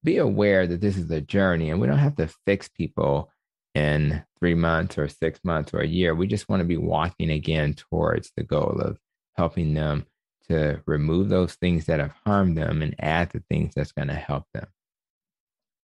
[0.02, 3.30] be aware that this is a journey and we don't have to fix people
[3.74, 6.14] in three months or six months or a year.
[6.14, 8.98] We just want to be walking again towards the goal of
[9.36, 10.06] helping them
[10.48, 14.14] to remove those things that have harmed them and add the things that's going to
[14.14, 14.66] help them.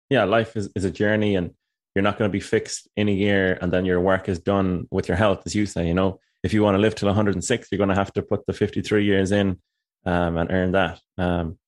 [0.09, 1.51] Yeah, life is, is a journey and
[1.95, 4.87] you're not going to be fixed in a year and then your work is done
[4.91, 5.87] with your health, as you say.
[5.87, 8.47] You know, if you want to live till 106, you're going to have to put
[8.47, 9.61] the 53 years in
[10.07, 11.01] um, and earn that.
[11.19, 11.59] Um,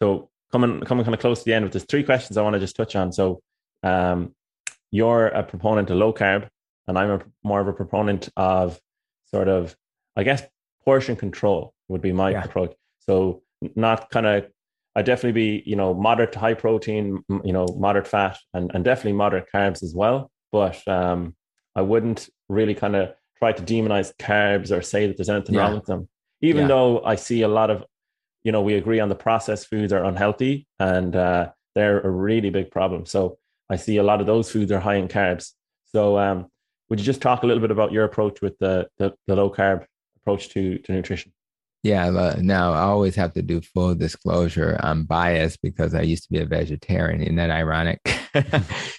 [0.00, 2.54] so coming coming kind of close to the end with there's three questions I want
[2.54, 3.12] to just touch on.
[3.12, 3.40] So
[3.82, 4.34] um,
[4.90, 6.48] you're a proponent of low carb,
[6.86, 8.80] and I'm a, more of a proponent of
[9.26, 9.76] sort of,
[10.16, 10.42] I guess,
[10.84, 12.44] portion control would be my yeah.
[12.44, 12.74] approach.
[13.00, 13.42] So
[13.76, 14.46] not kind of,
[14.96, 18.84] I definitely be you know moderate to high protein, you know moderate fat, and and
[18.84, 20.30] definitely moderate carbs as well.
[20.52, 21.36] But um,
[21.76, 25.62] I wouldn't really kind of try to demonize carbs or say that there's anything yeah.
[25.62, 26.08] wrong with them.
[26.42, 26.68] Even yeah.
[26.68, 27.84] though I see a lot of,
[28.44, 32.50] you know, we agree on the processed foods are unhealthy and uh, they're a really
[32.50, 33.06] big problem.
[33.06, 33.38] So
[33.68, 35.52] I see a lot of those foods are high in carbs.
[35.86, 36.46] So, um,
[36.88, 39.48] would you just talk a little bit about your approach with the, the, the low
[39.48, 39.86] carb
[40.16, 41.32] approach to, to nutrition?
[41.82, 44.78] Yeah, now I always have to do full disclosure.
[44.80, 47.22] I'm biased because I used to be a vegetarian.
[47.22, 48.00] Isn't that ironic?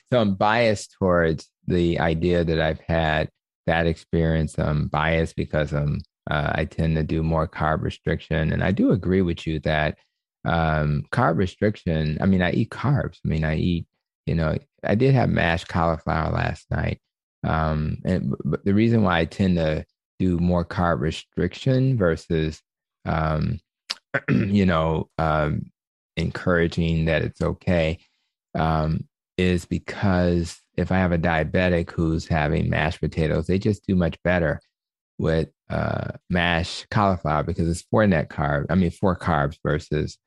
[0.10, 3.30] so I'm biased towards the idea that I've had
[3.68, 4.58] that experience.
[4.58, 8.92] I'm biased because I'm uh, I tend to do more carb restriction, and I do
[8.92, 9.98] agree with you that
[10.46, 12.18] um, carb restriction.
[12.22, 13.20] I mean, I eat carbs.
[13.26, 13.88] I mean, I eat.
[14.28, 17.00] You know, I did have mashed cauliflower last night,
[17.44, 19.86] um, and but the reason why I tend to
[20.20, 22.62] do more carb restriction versus
[23.06, 23.60] um,
[24.30, 25.72] you know, um,
[26.18, 28.00] encouraging that it's okay
[28.56, 29.08] um,
[29.38, 34.22] is because if I have a diabetic who's having mashed potatoes, they just do much
[34.24, 34.62] better
[35.22, 38.66] with uh, mashed cauliflower because it's four net carb.
[38.70, 40.18] I mean, four carbs versus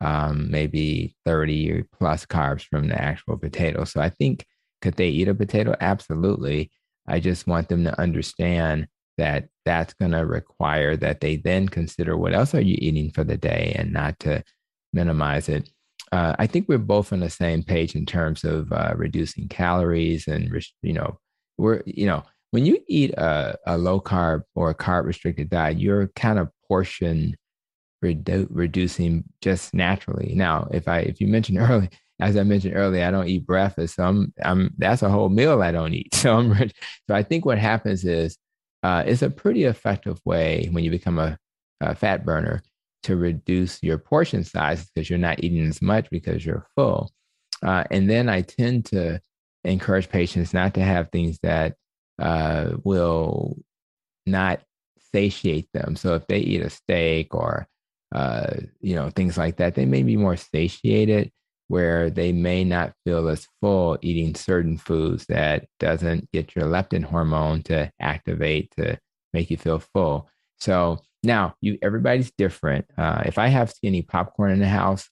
[0.00, 3.84] um, maybe 30 plus carbs from the actual potato.
[3.84, 4.46] So I think
[4.80, 5.74] could they eat a potato?
[5.80, 6.70] Absolutely.
[7.06, 8.86] I just want them to understand
[9.18, 13.24] that that's going to require that they then consider what else are you eating for
[13.24, 14.42] the day and not to
[14.92, 15.68] minimize it.
[16.12, 20.28] Uh, I think we're both on the same page in terms of uh, reducing calories
[20.28, 20.48] and
[20.82, 21.18] you know
[21.58, 22.22] we're you know
[22.54, 26.52] when you eat a, a low carb or a carb restricted diet, you're kind of
[26.68, 27.36] portion
[28.00, 30.34] redu- reducing just naturally.
[30.36, 31.90] Now, if I if you mentioned earlier,
[32.20, 35.62] as I mentioned earlier, I don't eat breakfast, so I'm I'm that's a whole meal
[35.62, 36.14] I don't eat.
[36.14, 38.38] So I'm so I think what happens is
[38.84, 41.36] uh, it's a pretty effective way when you become a,
[41.80, 42.62] a fat burner
[43.02, 47.10] to reduce your portion size because you're not eating as much because you're full.
[47.64, 49.20] Uh, and then I tend to
[49.64, 51.74] encourage patients not to have things that
[52.18, 53.56] uh, will
[54.26, 54.60] not
[55.12, 55.96] satiate them.
[55.96, 57.66] So if they eat a steak or
[58.12, 61.32] uh, you know things like that, they may be more satiated
[61.68, 67.02] where they may not feel as full eating certain foods that doesn't get your leptin
[67.02, 68.98] hormone to activate to
[69.32, 70.28] make you feel full.
[70.58, 72.86] So now you everybody's different.
[72.96, 75.08] Uh, if I have skinny popcorn in the house,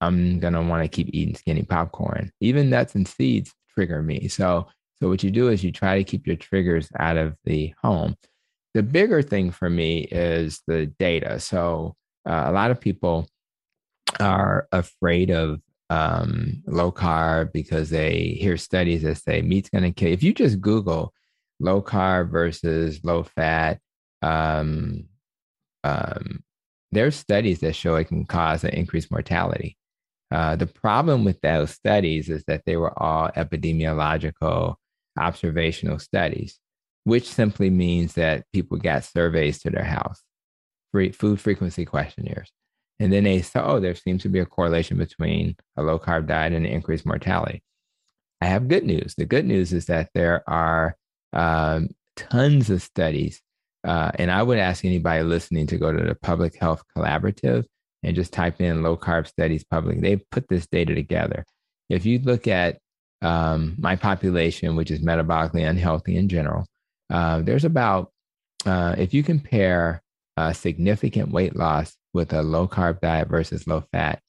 [0.00, 2.32] I'm gonna want to keep eating skinny popcorn.
[2.40, 4.28] Even nuts and seeds trigger me.
[4.28, 4.68] So
[5.00, 8.16] so what you do is you try to keep your triggers out of the home.
[8.74, 11.40] The bigger thing for me is the data.
[11.40, 11.96] So
[12.28, 13.26] uh, a lot of people
[14.20, 19.92] are afraid of um, low carb because they hear studies that say meat's going to
[19.92, 20.12] kill.
[20.12, 21.14] If you just Google
[21.58, 23.80] low carb versus low fat,
[24.22, 25.06] um,
[25.82, 26.44] um,
[26.92, 29.76] there's studies that show it can cause an increased mortality.
[30.30, 34.76] Uh, the problem with those studies is that they were all epidemiological
[35.20, 36.58] observational studies,
[37.04, 40.22] which simply means that people got surveys to their house,
[40.92, 42.50] food frequency questionnaires.
[42.98, 46.26] And then they saw, oh, there seems to be a correlation between a low carb
[46.26, 47.62] diet and increased mortality.
[48.42, 49.14] I have good news.
[49.16, 50.96] The good news is that there are
[51.32, 53.40] um, tons of studies.
[53.84, 57.64] Uh, and I would ask anybody listening to go to the Public Health Collaborative
[58.02, 60.00] and just type in low carb studies public.
[60.00, 61.46] They put this data together.
[61.88, 62.78] If you look at
[63.22, 66.66] um, my population, which is metabolically unhealthy in general,
[67.10, 68.10] uh, there's about,
[68.66, 70.02] uh, if you compare
[70.36, 74.20] uh, significant weight loss with a low carb diet versus low fat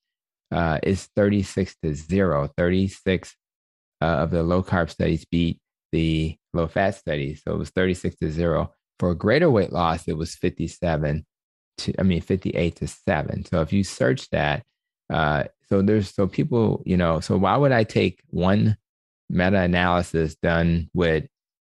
[0.51, 2.49] uh, is 36 to 0.
[2.57, 3.35] 36
[4.01, 5.59] uh, of the low carb studies beat
[5.91, 7.41] the low fat studies.
[7.43, 8.73] So it was 36 to 0.
[8.99, 11.25] For greater weight loss, it was 57
[11.79, 13.45] to, I mean, 58 to 7.
[13.45, 14.63] So if you search that,
[15.11, 18.77] uh, so there's, so people, you know, so why would I take one
[19.31, 21.25] meta analysis done with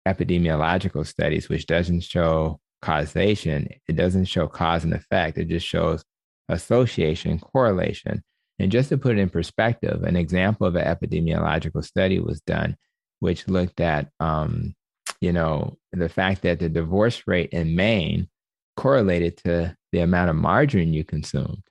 [0.06, 3.68] epidemiological studies, which doesn't show causation.
[3.88, 5.38] It doesn't show cause and effect.
[5.38, 6.04] It just shows
[6.48, 8.22] association, correlation.
[8.58, 12.76] And just to put it in perspective, an example of an epidemiological study was done,
[13.20, 14.74] which looked at, um,
[15.20, 18.28] you know, the fact that the divorce rate in Maine
[18.76, 21.62] correlated to the amount of margarine you consumed.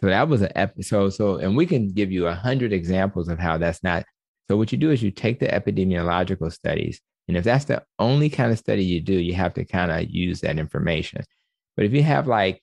[0.00, 1.10] So that was an episode.
[1.10, 4.04] So, and we can give you a hundred examples of how that's not.
[4.52, 8.28] So what you do is you take the epidemiological studies and if that's the only
[8.28, 11.24] kind of study you do, you have to kind of use that information.
[11.74, 12.62] But if you have like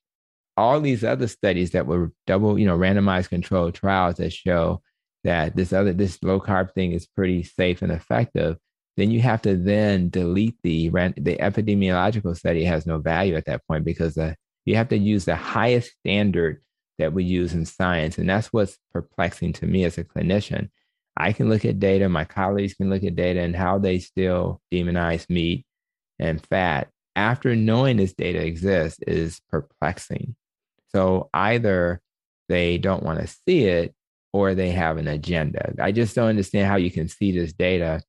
[0.56, 4.84] all these other studies that were double, you know, randomized controlled trials that show
[5.24, 8.58] that this other this low carb thing is pretty safe and effective,
[8.96, 13.66] then you have to then delete the the epidemiological study has no value at that
[13.68, 14.36] point because the,
[14.66, 16.62] you have to use the highest standard
[17.00, 20.70] that we use in science, and that's what's perplexing to me as a clinician
[21.20, 24.62] I can look at data, my colleagues can look at data and how they still
[24.72, 25.66] demonize meat
[26.18, 30.36] and fat after knowing this data exists is perplexing.
[30.94, 32.02] So either
[32.48, 33.94] they don't want to see it
[34.32, 35.74] or they have an agenda.
[35.80, 38.02] I just don't understand how you can see this data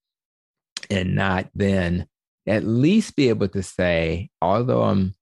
[0.88, 2.06] and not then
[2.46, 5.14] at least be able to say, although I'm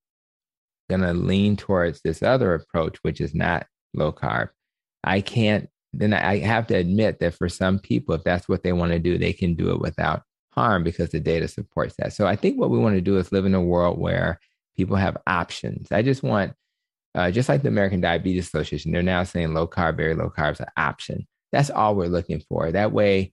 [0.89, 4.51] going to lean towards this other approach, which is not low carb,
[5.05, 8.73] I can't, then I have to admit that for some people, if that's what they
[8.73, 12.13] want to do, they can do it without harm because the data supports that.
[12.13, 14.41] So I think what we want to do is live in a world where
[14.77, 15.91] people have options.
[15.91, 16.53] I just want,
[17.15, 20.55] uh, just like the American Diabetes Association, they're now saying low carb, very low carbs
[20.55, 21.27] is an option.
[21.53, 22.71] That's all we're looking for.
[22.71, 23.33] That way,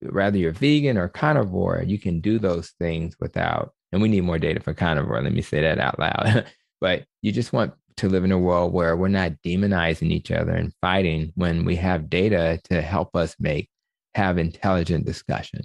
[0.00, 4.38] whether you're vegan or carnivore, you can do those things without, and we need more
[4.38, 5.22] data for carnivore.
[5.22, 6.46] Let me say that out loud.
[6.80, 10.52] but you just want to live in a world where we're not demonizing each other
[10.52, 13.68] and fighting when we have data to help us make
[14.14, 15.60] have intelligent discussion.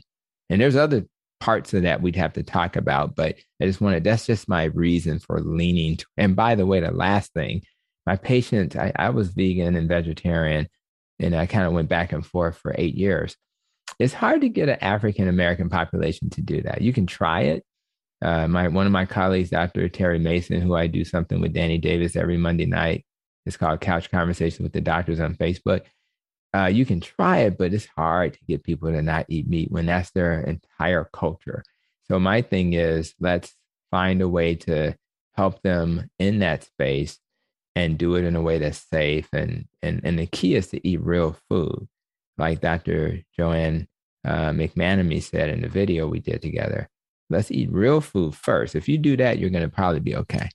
[0.50, 1.06] And there's other
[1.40, 4.66] parts of that we'd have to talk about, but I just wanted that's just my
[4.66, 5.98] reason for leaning.
[5.98, 7.64] To, and by the way, the last thing,
[8.06, 10.68] my patients, I, I was vegan and vegetarian,
[11.20, 13.36] and I kind of went back and forth for eight years.
[13.98, 16.82] It's hard to get an African American population to do that.
[16.82, 17.64] You can try it.
[18.22, 19.90] Uh, my one of my colleagues, Dr.
[19.90, 23.06] Terry Mason, who I do something with Danny Davis every Monday night,
[23.46, 25.82] it's called Couch Conversations with the Doctors on Facebook.
[26.54, 29.70] Uh, you can try it, but it's hard to get people to not eat meat
[29.72, 31.64] when that's their entire culture.
[32.08, 33.54] So my thing is, let's
[33.92, 34.96] find a way to
[35.34, 37.20] help them in that space
[37.76, 39.28] and do it in a way that's safe.
[39.34, 41.88] And and and the key is to eat real food,
[42.38, 43.22] like Dr.
[43.38, 43.88] Joanne
[44.24, 46.90] uh, McManamy said in the video we did together.
[47.30, 48.76] Let's eat real food first.
[48.76, 50.50] If you do that, you're going to probably be okay.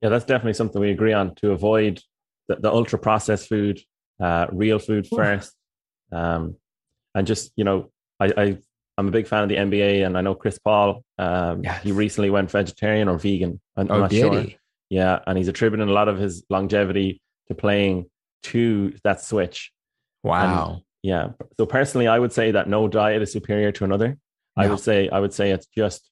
[0.00, 2.00] Yeah, that's definitely something we agree on to avoid
[2.48, 3.80] the, the ultra processed food
[4.20, 5.52] uh, real food first.
[6.12, 6.56] Um,
[7.14, 7.90] and just, you know,
[8.20, 8.58] I, I,
[8.96, 11.82] I'm a big fan of the NBA and I know Chris Paul, um, yes.
[11.82, 13.60] he recently went vegetarian or vegan.
[13.76, 14.40] I'm, oh, not did sure.
[14.40, 14.58] He?
[14.90, 15.20] Yeah.
[15.26, 18.06] And he's attributing a lot of his longevity to playing
[18.44, 19.72] to that switch.
[20.22, 20.70] Wow.
[20.70, 21.28] And, yeah.
[21.58, 24.18] So personally, I would say that no diet is superior to another.
[24.56, 24.64] No.
[24.64, 26.08] I would say, I would say it's just,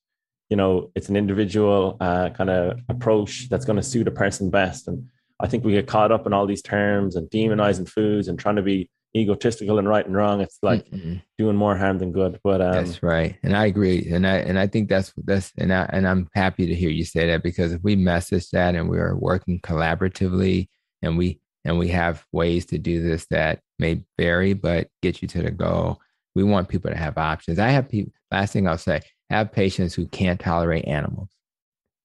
[0.49, 4.51] you know, it's an individual uh, kind of approach that's going to suit a person
[4.51, 4.89] best.
[4.89, 5.09] And
[5.41, 8.57] I think we get caught up in all these terms and demonizing foods and trying
[8.57, 10.41] to be egotistical and right and wrong.
[10.41, 11.17] It's like mm-hmm.
[11.39, 12.41] doing more harm than good.
[12.43, 15.73] But um, that's right, and I agree, and I and I think that's that's and
[15.73, 18.89] I and I'm happy to hear you say that because if we message that and
[18.89, 20.69] we are working collaboratively
[21.03, 25.29] and we and we have ways to do this that may vary but get you
[25.29, 26.01] to the goal.
[26.35, 27.59] We want people to have options.
[27.59, 28.13] I have people.
[28.31, 29.01] Last thing I'll say:
[29.31, 31.31] I have patients who can't tolerate animals,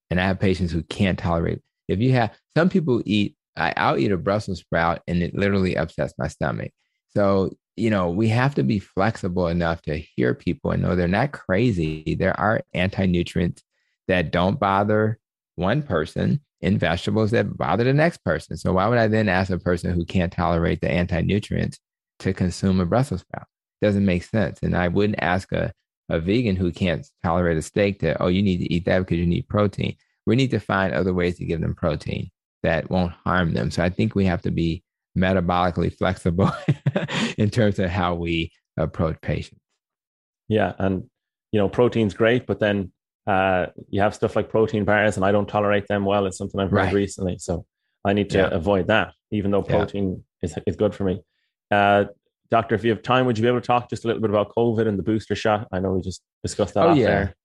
[0.09, 3.97] and I have patients who can't tolerate if you have some people eat, I, I'll
[3.97, 6.71] eat a Brussels sprout and it literally upsets my stomach.
[7.09, 11.07] So, you know, we have to be flexible enough to hear people and know they're
[11.07, 12.15] not crazy.
[12.15, 13.63] There are anti nutrients
[14.07, 15.19] that don't bother
[15.55, 18.57] one person in vegetables that bother the next person.
[18.57, 21.79] So, why would I then ask a person who can't tolerate the anti nutrients
[22.19, 23.47] to consume a Brussels sprout?
[23.81, 24.59] Doesn't make sense.
[24.61, 25.71] And I wouldn't ask a,
[26.09, 29.17] a vegan who can't tolerate a steak to, oh, you need to eat that because
[29.17, 29.95] you need protein
[30.25, 32.31] we need to find other ways to give them protein
[32.63, 33.69] that won't harm them.
[33.69, 34.83] So I think we have to be
[35.17, 36.51] metabolically flexible
[37.37, 39.61] in terms of how we approach patients.
[40.47, 41.03] Yeah, and
[41.51, 42.91] you know, protein's great, but then
[43.27, 46.25] uh, you have stuff like protein bars, and I don't tolerate them well.
[46.25, 46.93] It's something I've heard right.
[46.93, 47.65] recently, so
[48.03, 48.49] I need to yeah.
[48.51, 50.49] avoid that, even though protein yeah.
[50.49, 51.21] is is good for me.
[51.71, 52.05] Uh,
[52.49, 54.29] doctor, if you have time, would you be able to talk just a little bit
[54.29, 55.67] about COVID and the booster shot?
[55.71, 56.85] I know we just discussed that.
[56.85, 57.35] Oh yeah, there.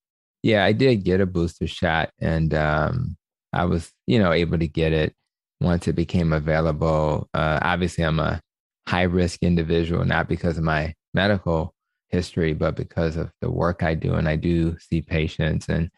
[0.43, 3.17] Yeah, I did get a booster shot, and um,
[3.53, 5.15] I was, you know, able to get it
[5.61, 7.29] once it became available.
[7.35, 8.41] Uh, obviously, I'm a
[8.89, 11.75] high risk individual, not because of my medical
[12.09, 15.91] history, but because of the work I do, and I do see patients, and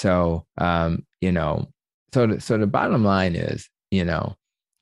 [0.00, 1.68] so, um, you know,
[2.12, 4.34] so the, so the bottom line is, you know,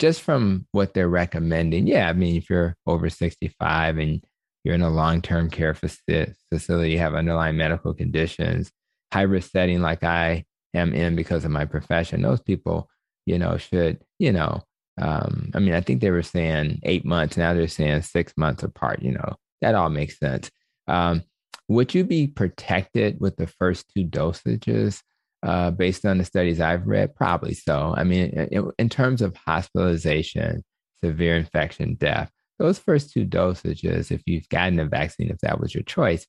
[0.02, 4.20] just from what they're recommending, yeah, I mean, if you're over 65 and
[4.64, 8.72] you're in a long term care facility, you have underlying medical conditions,
[9.12, 12.90] high risk setting like I am in because of my profession, those people,
[13.26, 14.64] you know, should, you know,
[15.00, 17.36] um, I mean, I think they were saying eight months.
[17.36, 19.02] Now they're saying six months apart.
[19.02, 20.50] You know, that all makes sense.
[20.88, 21.22] Um,
[21.68, 25.00] would you be protected with the first two dosages
[25.42, 27.14] uh, based on the studies I've read?
[27.14, 27.94] Probably so.
[27.96, 30.62] I mean, in, in terms of hospitalization,
[31.02, 35.74] severe infection, death, those first two dosages, if you've gotten a vaccine, if that was
[35.74, 36.26] your choice,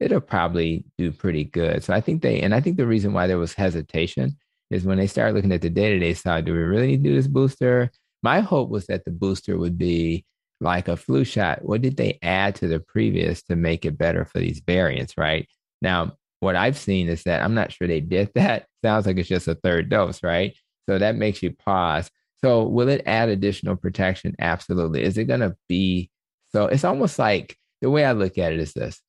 [0.00, 1.84] it'll probably do pretty good.
[1.84, 4.36] So I think they, and I think the reason why there was hesitation
[4.70, 7.10] is when they started looking at the data, they saw, do we really need to
[7.10, 7.90] do this booster?
[8.22, 10.24] My hope was that the booster would be
[10.60, 11.62] like a flu shot.
[11.62, 15.46] What did they add to the previous to make it better for these variants, right?
[15.82, 18.66] Now, what I've seen is that I'm not sure they did that.
[18.84, 20.56] Sounds like it's just a third dose, right?
[20.88, 22.10] So that makes you pause.
[22.42, 24.34] So will it add additional protection?
[24.38, 25.02] Absolutely.
[25.02, 26.10] Is it going to be
[26.52, 26.66] so?
[26.66, 29.00] It's almost like the way I look at it is this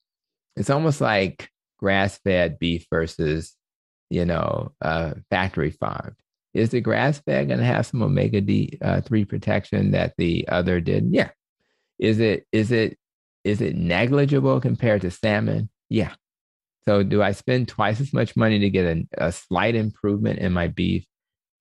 [0.55, 3.55] it's almost like grass fed beef versus,
[4.09, 6.15] you know, uh, factory farmed.
[6.53, 10.47] is the grass fed going to have some omega D uh, three protection that the
[10.47, 11.07] other did?
[11.11, 11.29] Yeah.
[11.99, 12.97] Is it is it
[13.43, 15.69] is it negligible compared to salmon?
[15.89, 16.13] Yeah.
[16.87, 20.53] So do I spend twice as much money to get a, a slight improvement in
[20.53, 21.05] my beef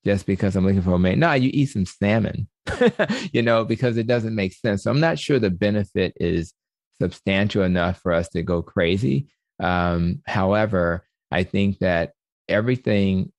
[0.05, 1.17] just because I'm looking for omega?
[1.17, 2.49] No, you eat some salmon,
[3.33, 4.83] you know, because it doesn't make sense.
[4.83, 6.53] So I'm not sure the benefit is
[7.01, 9.29] substantial enough for us to go crazy.
[9.61, 12.13] Um, however, I think that
[12.49, 13.33] everything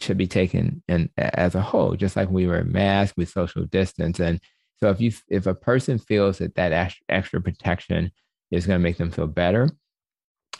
[0.00, 4.20] should be taken in as a whole, just like we wear masks with social distance.
[4.20, 4.40] And
[4.80, 8.12] so if you if a person feels that that extra protection
[8.50, 9.70] is going to make them feel better,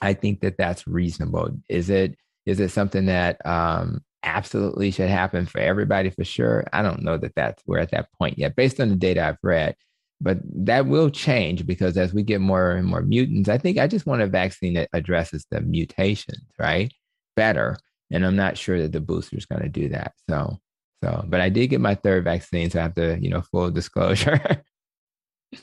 [0.00, 1.50] I think that that's reasonable.
[1.68, 2.16] Is it
[2.46, 6.66] is it something that um, absolutely should happen for everybody for sure?
[6.72, 9.38] I don't know that that's we're at that point yet, based on the data I've
[9.42, 9.76] read.
[10.20, 13.86] But that will change because as we get more and more mutants, I think I
[13.86, 16.92] just want a vaccine that addresses the mutations, right?
[17.36, 17.76] Better.
[18.10, 20.14] And I'm not sure that the booster is going to do that.
[20.28, 20.58] So,
[21.04, 23.70] so, but I did get my third vaccine, so I have to, you know, full
[23.80, 24.40] disclosure.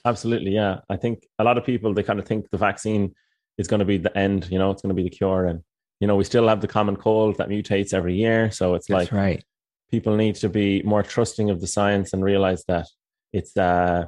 [0.06, 0.80] Absolutely, yeah.
[0.90, 3.14] I think a lot of people they kind of think the vaccine
[3.58, 4.48] is going to be the end.
[4.50, 5.62] You know, it's going to be the cure, and
[6.00, 8.52] you know, we still have the common cold that mutates every year.
[8.52, 9.44] So it's That's like right.
[9.92, 12.88] People need to be more trusting of the science and realize that
[13.32, 14.06] it's uh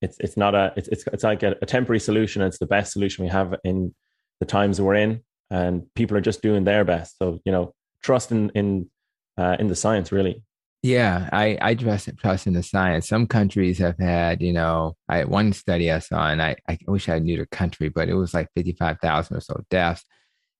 [0.00, 2.42] it's it's not a it's it's, it's like a, a temporary solution.
[2.42, 3.94] It's the best solution we have in
[4.40, 7.18] the times we're in, and people are just doing their best.
[7.18, 8.90] So you know, trust in in
[9.36, 10.42] uh, in the science really.
[10.82, 13.08] Yeah, I I trust trust in the science.
[13.08, 17.08] Some countries have had, you know, I one study I saw, and I I wish
[17.08, 20.04] I knew the country, but it was like fifty five thousand or so deaths,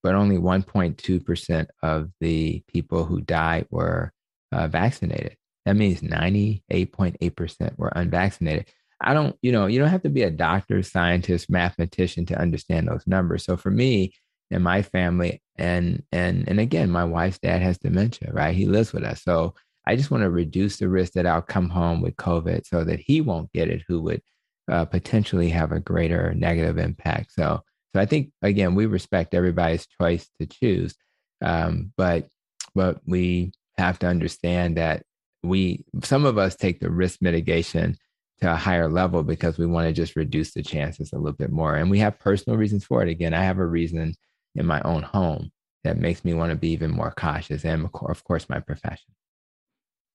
[0.02, 4.12] but only one point two percent of the people who died were
[4.52, 5.36] uh, vaccinated.
[5.66, 8.68] That means ninety eight point eight percent were unvaccinated.
[9.00, 12.88] I don't, you know, you don't have to be a doctor, scientist, mathematician to understand
[12.88, 13.44] those numbers.
[13.44, 14.12] So for me
[14.50, 18.54] and my family, and and and again, my wife's dad has dementia, right?
[18.56, 19.54] He lives with us, so
[19.88, 23.00] I just want to reduce the risk that I'll come home with COVID, so that
[23.00, 24.22] he won't get it, who would
[24.70, 27.32] uh, potentially have a greater negative impact.
[27.32, 27.62] So,
[27.94, 30.94] so I think again, we respect everybody's choice to choose,
[31.42, 32.28] um, but
[32.74, 35.04] but we have to understand that
[35.42, 37.96] we some of us take the risk mitigation
[38.42, 41.50] to a higher level because we want to just reduce the chances a little bit
[41.50, 41.74] more.
[41.74, 43.08] And we have personal reasons for it.
[43.08, 44.14] Again, I have a reason
[44.54, 45.50] in my own home
[45.84, 49.14] that makes me want to be even more cautious and of course my profession.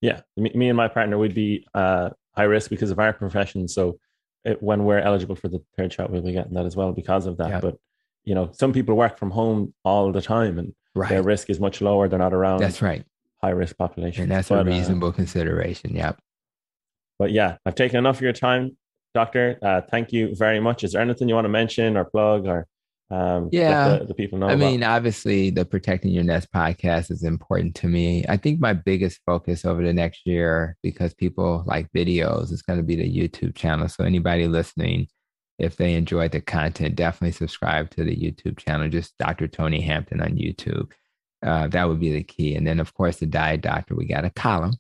[0.03, 3.69] Yeah, me, and my partner would be uh, high risk because of our profession.
[3.69, 3.99] So
[4.43, 7.25] it, when we're eligible for the third shot, we'll be getting that as well because
[7.25, 7.49] of that.
[7.49, 7.59] Yeah.
[7.61, 7.77] But
[8.25, 11.07] you know, some people work from home all the time, and right.
[11.07, 12.09] their risk is much lower.
[12.09, 12.59] They're not around.
[12.59, 13.05] That's right.
[13.41, 15.95] High risk population, and that's but, a uh, reasonable uh, consideration.
[15.95, 16.19] Yep.
[17.17, 18.75] But yeah, I've taken enough of your time,
[19.13, 19.57] Doctor.
[19.61, 20.84] Uh, thank you very much.
[20.84, 22.67] Is there anything you want to mention or plug or
[23.14, 24.48] um, yeah, the, the, people know?
[24.48, 24.65] I about?
[24.65, 28.26] mean, obviously, the Protecting Your Nest podcast is important to me.
[28.27, 32.77] I think my biggest focus over the next year, because people like videos, is going
[32.77, 33.88] to be the YouTube channel.
[33.88, 35.07] So anybody listening,
[35.60, 38.90] if they enjoyed the content, definitely subscribe to the YouTube channel.
[38.90, 39.48] Just Dr.
[39.48, 40.91] Tony Hampton on YouTube.
[41.45, 42.56] Uh, that would be the key.
[42.56, 43.95] And then, of course, the Diet Doctor.
[43.95, 44.73] We got a column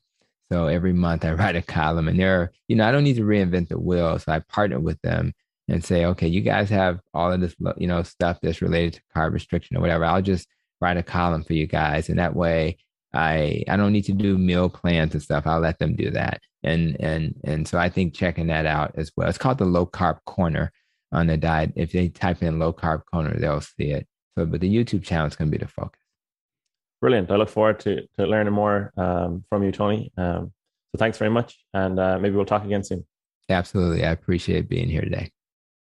[0.53, 3.23] so every month I write a column and there, you know, I don't need to
[3.23, 4.19] reinvent the wheel.
[4.19, 5.33] So I partner with them
[5.69, 9.01] and say, okay, you guys have all of this, you know, stuff that's related to
[9.15, 10.05] carb restriction or whatever.
[10.05, 10.47] I'll just
[10.81, 12.09] write a column for you guys.
[12.09, 12.77] And that way
[13.13, 15.47] I, I don't need to do meal plans and stuff.
[15.47, 16.41] I'll let them do that.
[16.63, 19.29] And, and, and so I think checking that out as well.
[19.29, 20.71] It's called the low carb corner
[21.11, 21.73] on the diet.
[21.75, 24.07] If they type in low carb corner, they'll see it.
[24.37, 26.01] So, but the YouTube channel is going to be the focus.
[27.01, 27.29] Brilliant.
[27.31, 30.11] I look forward to, to learning more um, from you, Tony.
[30.17, 30.51] Um,
[30.91, 31.57] so thanks very much.
[31.73, 33.05] And uh, maybe we'll talk again soon.
[33.49, 34.05] Absolutely.
[34.05, 35.31] I appreciate being here today.